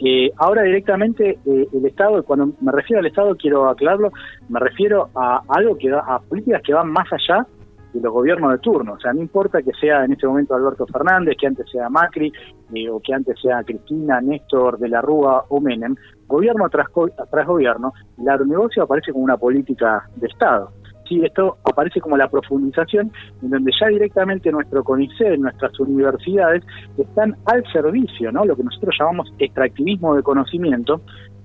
Eh, 0.00 0.32
ahora 0.36 0.62
directamente 0.62 1.38
eh, 1.46 1.68
el 1.72 1.86
Estado, 1.86 2.22
cuando 2.24 2.52
me 2.60 2.72
refiero 2.72 3.00
al 3.00 3.06
Estado 3.06 3.36
quiero 3.36 3.68
aclararlo, 3.68 4.10
me 4.48 4.58
refiero 4.60 5.08
a 5.14 5.40
algo 5.48 5.78
que 5.78 5.90
a 5.92 6.18
políticas 6.28 6.62
que 6.62 6.74
van 6.74 6.90
más 6.90 7.06
allá 7.12 7.46
de 7.94 8.00
los 8.00 8.12
gobiernos 8.12 8.52
de 8.52 8.58
turno. 8.58 8.94
O 8.94 9.00
sea, 9.00 9.12
no 9.12 9.20
importa 9.20 9.62
que 9.62 9.72
sea 9.80 10.04
en 10.04 10.12
este 10.12 10.26
momento 10.26 10.54
Alberto 10.54 10.86
Fernández, 10.86 11.36
que 11.38 11.46
antes 11.46 11.70
sea 11.70 11.88
Macri, 11.88 12.32
eh, 12.74 12.90
o 12.90 13.00
que 13.00 13.14
antes 13.14 13.40
sea 13.40 13.62
Cristina, 13.62 14.20
Néstor, 14.20 14.78
De 14.78 14.88
la 14.88 15.00
Rúa 15.00 15.44
o 15.48 15.60
Menem, 15.60 15.94
gobierno 16.26 16.68
tras, 16.68 16.88
tras 17.30 17.46
gobierno, 17.46 17.92
el 18.18 18.28
agronegocio 18.28 18.82
aparece 18.82 19.12
como 19.12 19.24
una 19.24 19.36
política 19.36 20.08
de 20.16 20.26
Estado. 20.26 20.70
Sí, 21.08 21.20
esto 21.22 21.58
aparece 21.64 22.00
como 22.00 22.16
la 22.16 22.28
profundización 22.28 23.12
en 23.42 23.50
donde 23.50 23.70
ya 23.78 23.88
directamente 23.88 24.50
nuestro 24.50 24.82
CONICET, 24.82 25.38
nuestras 25.38 25.78
universidades, 25.78 26.64
están 26.96 27.36
al 27.44 27.62
servicio, 27.72 28.32
¿no? 28.32 28.44
Lo 28.46 28.56
que 28.56 28.64
nosotros 28.64 28.96
llamamos 28.98 29.30
extractivismo 29.38 30.16
de 30.16 30.22
conocimiento, 30.22 31.02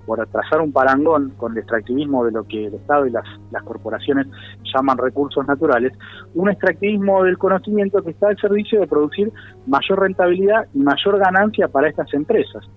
por 0.10 0.26
trazar 0.26 0.60
un 0.60 0.74
parangón 0.74 1.30
con 1.38 1.52
el 1.52 1.60
extractivismo 1.60 2.26
de 2.26 2.32
lo 2.32 2.44
que 2.44 2.66
el 2.66 2.74
Estado 2.74 3.06
y 3.06 3.12
las, 3.12 3.24
corporaciones 3.64 4.26
llaman 4.74 4.98
recursos 4.98 5.48
naturales, 5.48 5.94
un 6.34 6.50
extractivismo 6.50 7.24
del 7.24 7.38
conocimiento 7.38 8.02
que 8.02 8.10
está 8.10 8.30
al 8.30 8.38
servicio 8.38 8.80
de 8.80 8.88
producir 8.88 9.32
mayor 9.68 10.00
rentabilidad 10.00 10.66
y 10.74 10.80
mayor 10.80 11.20
ganancia 11.20 11.68
para 11.68 11.90
estas 11.90 12.12
empresas. 12.16 12.68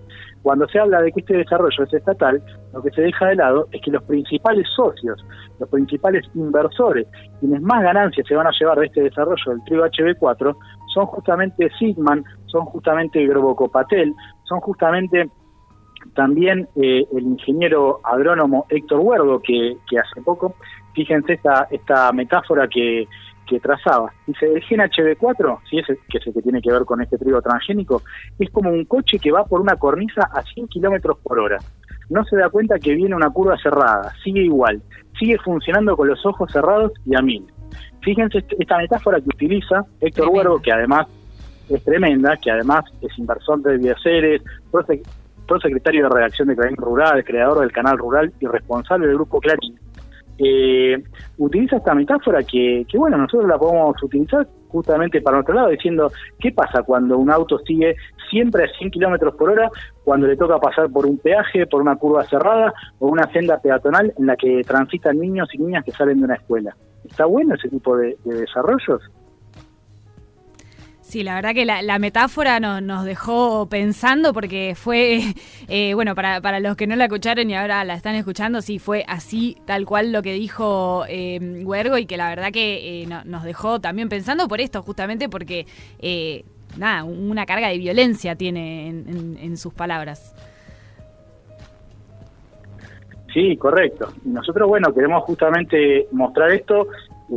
Cuando 0.42 0.68
se 0.68 0.78
habla 0.78 1.00
de 1.00 1.10
que 1.10 1.20
este 1.20 1.38
desarrollo 1.38 1.84
es 1.84 1.94
estatal, 1.94 2.42
lo 2.74 2.82
que 2.82 2.90
se 2.90 3.00
deja 3.00 3.28
de 3.28 3.36
lado 3.36 3.66
es 3.72 3.80
que 3.80 3.92
los 3.92 4.02
principales 4.02 4.66
socios, 4.76 5.24
los 5.58 5.68
principales 5.70 6.26
inversores, 6.34 7.06
quienes 7.40 7.62
más 7.62 7.82
ganancias 7.82 8.26
se 8.26 8.34
van 8.34 8.46
a 8.46 8.52
llevar 8.60 8.78
de 8.78 8.86
este 8.86 9.04
desarrollo 9.04 9.42
del 9.46 9.64
trigo 9.64 9.86
HB4, 9.86 10.54
son 10.92 11.06
justamente 11.06 11.70
Sigman, 11.78 12.24
son 12.44 12.66
justamente 12.66 13.26
Grobocopatel, 13.26 14.12
son 14.44 14.60
justamente 14.60 15.30
también 16.14 16.68
eh, 16.76 17.04
el 17.16 17.22
ingeniero 17.24 18.00
agrónomo 18.04 18.66
Héctor 18.68 19.00
Huergo, 19.00 19.40
que, 19.40 19.76
hace 19.98 20.20
poco, 20.22 20.54
fíjense 20.94 21.34
esta, 21.34 21.66
esta 21.70 22.12
metáfora 22.12 22.68
que, 22.68 23.06
que 23.46 23.60
trazaba. 23.60 24.12
Dice, 24.26 24.46
el 24.46 24.62
gen 24.62 24.80
HB4, 24.80 25.60
si 25.68 25.78
es 25.78 25.86
que 25.86 26.18
es 26.18 26.26
el 26.26 26.34
que 26.34 26.42
tiene 26.42 26.60
que 26.60 26.72
ver 26.72 26.84
con 26.84 27.00
este 27.00 27.18
trigo 27.18 27.40
transgénico, 27.40 28.02
es 28.38 28.50
como 28.50 28.70
un 28.70 28.84
coche 28.84 29.18
que 29.18 29.32
va 29.32 29.44
por 29.44 29.60
una 29.60 29.76
cornisa 29.76 30.28
a 30.32 30.42
100 30.42 30.68
kilómetros 30.68 31.18
por 31.22 31.38
hora. 31.38 31.58
No 32.10 32.24
se 32.24 32.36
da 32.36 32.50
cuenta 32.50 32.78
que 32.78 32.94
viene 32.94 33.14
una 33.14 33.30
curva 33.30 33.56
cerrada, 33.62 34.12
sigue 34.22 34.42
igual, 34.42 34.82
sigue 35.18 35.38
funcionando 35.38 35.96
con 35.96 36.08
los 36.08 36.24
ojos 36.26 36.50
cerrados 36.52 36.92
y 37.06 37.16
a 37.16 37.22
mil. 37.22 37.46
Fíjense 38.02 38.44
esta 38.58 38.78
metáfora 38.78 39.20
que 39.20 39.28
utiliza 39.28 39.84
Héctor 40.00 40.28
Huergo, 40.28 40.60
que 40.60 40.72
además 40.72 41.06
es 41.68 41.82
tremenda, 41.84 42.36
que 42.36 42.50
además 42.50 42.84
es 43.00 43.16
inversor 43.18 43.62
de 43.62 43.78
bioceres, 43.78 44.42
secretario 45.60 46.04
de 46.04 46.14
redacción 46.14 46.48
de 46.48 46.56
Clarín 46.56 46.76
Rural, 46.76 47.24
creador 47.24 47.60
del 47.60 47.72
canal 47.72 47.98
Rural 47.98 48.32
y 48.40 48.46
responsable 48.46 49.06
del 49.06 49.16
grupo 49.16 49.40
Clarín, 49.40 49.78
eh, 50.38 51.02
utiliza 51.38 51.76
esta 51.76 51.94
metáfora 51.94 52.42
que, 52.42 52.84
que, 52.88 52.98
bueno, 52.98 53.16
nosotros 53.16 53.48
la 53.48 53.58
podemos 53.58 54.02
utilizar 54.02 54.46
justamente 54.68 55.20
para 55.20 55.36
nuestro 55.36 55.54
lado, 55.54 55.68
diciendo, 55.68 56.10
¿qué 56.40 56.50
pasa 56.50 56.82
cuando 56.82 57.18
un 57.18 57.30
auto 57.30 57.58
sigue 57.58 57.94
siempre 58.30 58.64
a 58.64 58.78
100 58.78 58.90
kilómetros 58.90 59.34
por 59.36 59.50
hora 59.50 59.70
cuando 60.02 60.26
le 60.26 60.36
toca 60.36 60.58
pasar 60.58 60.90
por 60.90 61.04
un 61.06 61.18
peaje, 61.18 61.66
por 61.66 61.82
una 61.82 61.96
curva 61.96 62.24
cerrada 62.24 62.72
o 62.98 63.08
una 63.08 63.30
senda 63.32 63.60
peatonal 63.60 64.14
en 64.18 64.26
la 64.26 64.36
que 64.36 64.62
transitan 64.66 65.18
niños 65.18 65.48
y 65.52 65.58
niñas 65.58 65.84
que 65.84 65.92
salen 65.92 66.18
de 66.18 66.24
una 66.24 66.34
escuela? 66.36 66.74
¿Está 67.04 67.26
bueno 67.26 67.54
ese 67.54 67.68
tipo 67.68 67.96
de 67.96 68.16
desarrollos? 68.24 69.02
Sí, 71.12 71.22
la 71.22 71.34
verdad 71.34 71.52
que 71.52 71.66
la, 71.66 71.98
metáfora 71.98 72.58
nos 72.58 73.04
dejó 73.04 73.68
pensando 73.68 74.32
porque 74.32 74.72
fue, 74.74 75.20
eh, 75.68 75.92
bueno, 75.92 76.14
para, 76.14 76.40
para, 76.40 76.58
los 76.58 76.74
que 76.74 76.86
no 76.86 76.96
la 76.96 77.04
escucharon 77.04 77.50
y 77.50 77.54
ahora 77.54 77.84
la 77.84 77.92
están 77.92 78.14
escuchando, 78.14 78.62
sí, 78.62 78.78
fue 78.78 79.04
así, 79.06 79.58
tal 79.66 79.84
cual 79.84 80.10
lo 80.10 80.22
que 80.22 80.32
dijo 80.32 81.04
eh, 81.10 81.60
Huergo 81.66 81.98
y 81.98 82.06
que 82.06 82.16
la 82.16 82.30
verdad 82.30 82.50
que 82.50 83.02
eh, 83.02 83.08
nos 83.26 83.44
dejó 83.44 83.78
también 83.78 84.08
pensando 84.08 84.48
por 84.48 84.62
esto, 84.62 84.80
justamente 84.80 85.28
porque, 85.28 85.66
eh, 85.98 86.46
nada, 86.78 87.04
una 87.04 87.44
carga 87.44 87.68
de 87.68 87.76
violencia 87.76 88.34
tiene 88.34 88.88
en, 88.88 89.56
sus 89.58 89.74
palabras. 89.74 90.34
Sí, 93.34 93.58
correcto. 93.58 94.14
Nosotros, 94.24 94.66
bueno, 94.66 94.94
queremos 94.94 95.24
justamente 95.24 96.08
mostrar 96.10 96.52
esto 96.52 96.88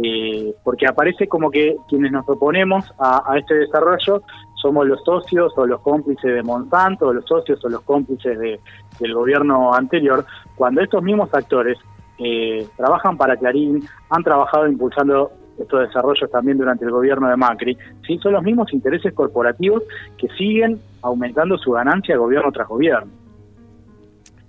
eh, 0.04 0.54
porque 0.64 0.88
aparece 0.88 1.28
como 1.28 1.50
que 1.50 1.78
quienes 1.88 2.12
nos 2.12 2.28
oponemos 2.28 2.94
a, 3.00 3.38
este 3.38 3.56
desarrollo 3.56 4.22
somos 4.56 4.88
los 4.88 5.04
socios 5.04 5.54
o 5.58 5.66
los 5.66 5.82
cómplices 5.82 6.34
de 6.34 6.44
Monsanto, 6.44 7.14
los 7.14 7.26
socios 7.26 7.64
o 7.64 7.70
los 7.70 7.82
cómplices 7.82 8.38
de, 8.40 8.60
del 9.00 9.14
gobierno 9.14 9.74
anterior, 9.74 10.26
cuando 10.56 10.82
estos 10.82 11.04
mismos 11.04 11.34
actores 11.34 11.78
eh, 12.18 12.68
trabajan 12.76 13.18
para 13.18 13.38
Clarín, 13.38 13.84
han 14.10 14.24
trabajado 14.24 14.68
impulsando 14.68 15.32
estos 15.60 15.88
desarrollos 15.88 16.30
también 16.32 16.58
durante 16.58 16.86
el 16.86 16.92
gobierno 16.92 17.30
de 17.30 17.38
Macri, 17.38 17.78
sí 18.06 18.18
son 18.18 18.34
los 18.34 18.44
mismos 18.44 18.74
intereses 18.74 19.14
corporativos 19.14 19.84
que 20.18 20.28
siguen 20.38 20.80
aumentando 21.02 21.58
su 21.58 21.72
ganancia 21.72 22.18
gobierno 22.18 22.52
tras 22.52 22.68
gobierno. 22.68 23.25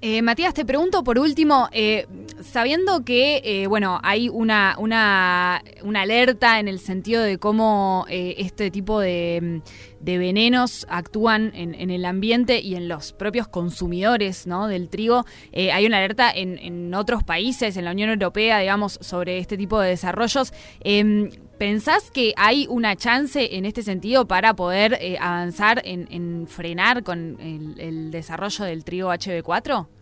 Eh, 0.09 0.23
Matías, 0.23 0.55
te 0.55 0.65
pregunto 0.65 1.03
por 1.03 1.19
último, 1.19 1.69
eh, 1.73 2.07
sabiendo 2.41 3.05
que, 3.05 3.43
eh, 3.45 3.67
bueno, 3.67 3.99
hay 4.05 4.29
una, 4.29 4.77
una, 4.79 5.61
alerta 5.97 6.61
en 6.61 6.69
el 6.69 6.79
sentido 6.79 7.25
de 7.25 7.39
cómo 7.39 8.07
este 8.09 8.71
tipo 8.71 9.01
de, 9.01 9.63
venenos 9.99 10.87
actúan 10.89 11.51
en, 11.57 11.91
el 11.91 12.05
ambiente 12.05 12.61
y 12.61 12.77
en 12.77 12.87
los 12.87 13.13
propios 13.13 13.49
consumidores 13.49 14.47
¿no? 14.47 14.69
del 14.69 14.89
trigo, 14.89 15.25
hay 15.53 15.85
una 15.87 15.97
alerta 15.97 16.31
en, 16.31 16.57
en, 16.59 16.95
otros 16.95 17.25
países, 17.25 17.77
en 17.77 17.85
la 17.85 17.91
Unión 17.91 18.11
Europea, 18.11 18.61
digamos, 18.61 19.01
sobre 19.03 19.39
este 19.39 19.57
tipo 19.57 19.81
de 19.81 19.89
desarrollos. 19.89 20.53
Em, 20.85 21.31
¿Pensás 21.59 22.13
que 22.13 22.33
hay 22.37 22.69
una 22.69 22.95
chance 22.95 23.57
en 23.57 23.65
este 23.65 23.83
sentido 23.83 24.29
para 24.29 24.55
poder 24.55 25.19
avanzar 25.21 25.83
en, 25.85 26.47
frenar 26.47 27.03
con 27.03 27.41
el, 27.41 28.13
desarrollo 28.13 28.67
del 28.67 28.85
trigo 28.85 29.11
HB4? 29.11 29.96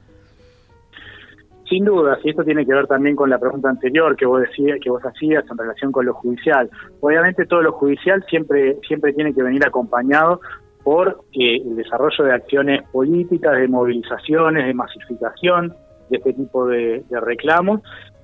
Sin 1.69 1.85
duda, 1.85 2.19
y 2.23 2.31
esto 2.31 2.45
tiene 2.45 2.67
que 2.67 2.75
ver 2.75 2.87
también 2.87 3.17
con 3.17 3.31
la 3.31 3.39
pregunta 3.39 3.71
anterior 3.71 4.17
que 4.17 4.27
vos 4.27 4.41
decías, 4.43 4.79
que 4.83 4.91
vos 4.91 5.03
hacías 5.03 5.45
en 5.51 5.57
relación 5.57 5.93
con 5.93 6.05
lo 6.05 6.15
judicial. 6.15 6.69
Obviamente 7.01 7.47
todo 7.47 7.63
lo 7.63 7.73
judicial 7.73 8.23
siempre 8.29 8.77
siempre 8.87 9.13
tiene 9.15 9.35
que 9.35 9.43
venir 9.43 9.65
acompañado 9.67 10.41
por 10.83 11.25
eh, 11.33 11.63
el 11.65 11.77
desarrollo 11.77 12.25
de 12.25 12.33
acciones 12.35 12.83
políticas, 12.91 13.57
de 13.57 13.69
movilizaciones, 13.69 14.67
de 14.67 14.75
masificación 14.75 15.75
de 16.11 16.19
este 16.19 16.35
tipo 16.35 16.67
de 16.67 17.03
reclamos 17.11 17.81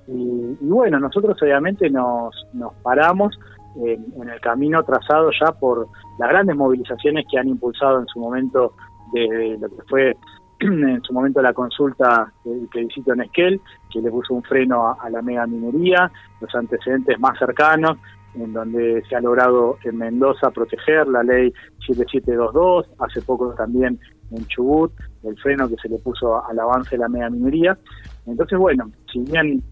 y, 0.07 0.57
bueno, 0.61 0.99
nosotros 0.99 1.37
obviamente 1.41 1.89
nos, 1.89 2.35
nos 2.53 2.73
paramos 2.81 3.37
en, 3.75 4.29
el 4.29 4.39
camino 4.41 4.83
trazado 4.83 5.29
ya 5.39 5.51
por 5.53 5.87
las 6.19 6.29
grandes 6.29 6.55
movilizaciones 6.55 7.25
que 7.31 7.37
han 7.37 7.47
impulsado 7.47 7.99
en 7.99 8.07
su 8.07 8.19
momento 8.19 8.73
de, 9.13 9.57
lo 9.59 9.69
que 9.69 9.81
fue 9.87 10.17
en 10.89 11.01
su 11.01 11.13
momento 11.13 11.41
la 11.41 11.53
consulta 11.53 12.31
del 12.45 12.67
plebiscito 12.67 13.13
en 13.13 13.21
Esquel, 13.21 13.61
que 13.91 14.01
le 14.01 14.11
puso 14.11 14.33
un 14.33 14.43
freno 14.43 14.95
a, 14.99 15.09
la 15.09 15.21
mega 15.21 15.47
minería, 15.47 16.11
los 16.39 16.53
antecedentes 16.53 17.19
más 17.19 17.37
cercanos, 17.39 17.97
en 18.35 18.53
donde 18.53 19.03
se 19.09 19.15
ha 19.15 19.21
logrado 19.21 19.77
en 19.83 19.97
Mendoza 19.97 20.51
proteger 20.51 21.07
la 21.07 21.23
ley 21.23 21.51
7722, 21.85 22.87
hace 22.99 23.21
poco 23.23 23.53
también 23.55 23.99
en 24.31 24.45
Chubut, 24.47 24.93
el 25.23 25.37
freno 25.39 25.67
que 25.67 25.75
se 25.81 25.89
le 25.89 25.97
puso 25.97 26.45
al 26.45 26.59
avance 26.59 26.91
de 26.91 26.99
la 26.99 27.09
mega 27.09 27.29
minería. 27.29 27.77
Entonces, 28.25 28.57
bueno, 28.57 28.91
si 29.11 29.19
bien 29.19 29.63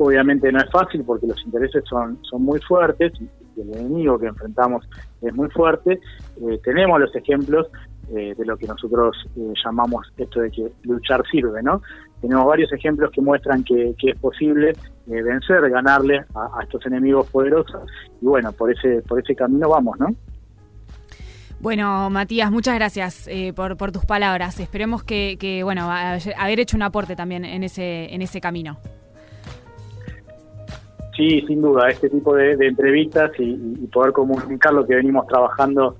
Obviamente 0.00 0.52
no 0.52 0.60
es 0.60 0.70
fácil 0.70 1.02
porque 1.04 1.26
los 1.26 1.44
intereses 1.44 1.82
son, 1.88 2.20
son 2.22 2.42
muy 2.42 2.60
fuertes 2.60 3.12
el 3.60 3.74
enemigo 3.74 4.18
que 4.18 4.26
enfrentamos 4.26 4.88
es 5.22 5.34
muy 5.34 5.50
fuerte. 5.50 6.00
Eh, 6.40 6.60
tenemos 6.62 7.00
los 7.00 7.14
ejemplos 7.14 7.66
eh, 8.14 8.34
de 8.36 8.44
lo 8.44 8.56
que 8.56 8.66
nosotros 8.66 9.16
eh, 9.36 9.52
llamamos 9.64 10.10
esto 10.16 10.40
de 10.40 10.50
que 10.50 10.72
luchar 10.82 11.22
sirve, 11.30 11.62
¿no? 11.62 11.82
Tenemos 12.20 12.46
varios 12.46 12.72
ejemplos 12.72 13.10
que 13.10 13.20
muestran 13.20 13.62
que, 13.64 13.94
es 13.98 14.18
posible 14.18 14.74
vencer, 15.06 15.68
ganarle 15.70 16.24
a, 16.34 16.62
estos 16.62 16.84
enemigos 16.86 17.28
poderosos 17.30 17.88
y 18.20 18.26
bueno, 18.26 18.52
por 18.52 18.72
ese, 18.72 19.02
por 19.02 19.20
ese 19.20 19.34
camino 19.34 19.68
vamos, 19.68 19.98
¿no? 19.98 20.08
Bueno, 21.60 22.08
Matías, 22.10 22.50
muchas 22.50 22.74
gracias 22.74 23.28
por, 23.54 23.76
por 23.76 23.90
tus 23.90 24.04
palabras. 24.04 24.60
Esperemos 24.60 25.02
que, 25.02 25.36
que, 25.40 25.62
bueno, 25.64 25.88
haber 25.90 26.60
hecho 26.60 26.76
un 26.76 26.82
aporte 26.82 27.16
también 27.16 27.44
en 27.44 27.64
ese, 27.64 28.12
en 28.14 28.22
ese 28.22 28.40
camino. 28.40 28.78
Sí, 31.18 31.40
sin 31.48 31.60
duda, 31.60 31.88
este 31.88 32.08
tipo 32.08 32.36
de, 32.36 32.52
entrevistas 32.64 33.32
y, 33.40 33.56
poder 33.88 34.12
comunicar 34.12 34.72
lo 34.72 34.86
que 34.86 34.94
venimos 34.94 35.26
trabajando, 35.26 35.96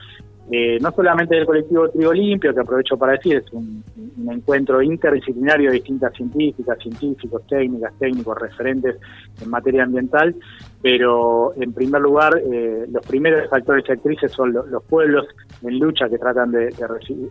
eh, 0.51 0.79
no 0.81 0.91
solamente 0.93 1.35
del 1.37 1.45
colectivo 1.45 1.91
Trigo 1.91 2.13
Limpio, 2.13 2.55
que 2.55 2.61
aprovecho 2.61 2.97
para 2.97 3.13
decir, 3.13 3.37
es 3.37 3.53
un, 3.53 3.85
encuentro 4.31 4.83
interdisciplinario 4.83 5.71
de 5.71 5.77
distintas 5.77 6.13
científicas, 6.15 6.79
científicos, 6.83 7.47
técnicas, 7.47 7.93
técnicos, 7.99 8.37
referentes 8.39 8.97
en 9.43 9.51
materia 9.51 9.85
ambiental, 9.85 10.35
pero 10.83 11.53
en 11.57 11.73
primer 11.73 12.03
lugar, 12.03 12.39
eh, 12.39 12.87
los 12.91 13.07
primeros 13.07 13.51
actores 13.53 13.85
y 13.89 13.93
actrices 13.93 14.33
son 14.33 14.53
los 14.53 14.83
pueblos 14.85 15.27
en 15.63 15.79
lucha 15.79 16.09
que 16.09 16.19
tratan 16.19 16.51
de, 16.53 16.71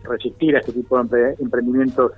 resistir 0.04 0.56
a 0.56 0.60
este 0.60 0.72
tipo 0.72 1.02
de 1.04 1.34
emprendimientos 1.40 2.12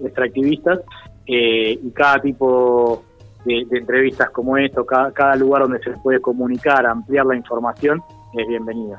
extractivistas 0.00 0.80
eh, 1.26 1.78
y 1.82 1.90
cada 1.90 2.20
tipo 2.20 3.04
de, 3.44 3.66
entrevistas 3.70 4.30
como 4.30 4.56
esto, 4.56 4.84
cada, 4.84 5.36
lugar 5.36 5.62
donde 5.62 5.78
se 5.80 5.90
puede 6.02 6.20
comunicar, 6.20 6.86
ampliar 6.86 7.26
la 7.26 7.36
información, 7.36 8.02
es 8.34 8.48
bienvenido. 8.48 8.96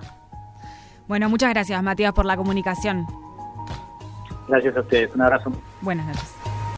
Bueno, 1.07 1.29
muchas 1.29 1.49
gracias 1.49 1.81
Matías 1.83 2.13
por 2.13 2.25
la 2.25 2.37
comunicación. 2.37 3.05
Gracias 4.47 4.75
a 4.75 4.81
ustedes, 4.81 5.13
un 5.15 5.21
abrazo. 5.21 5.51
Buenas 5.81 6.05
noches. 6.07 6.42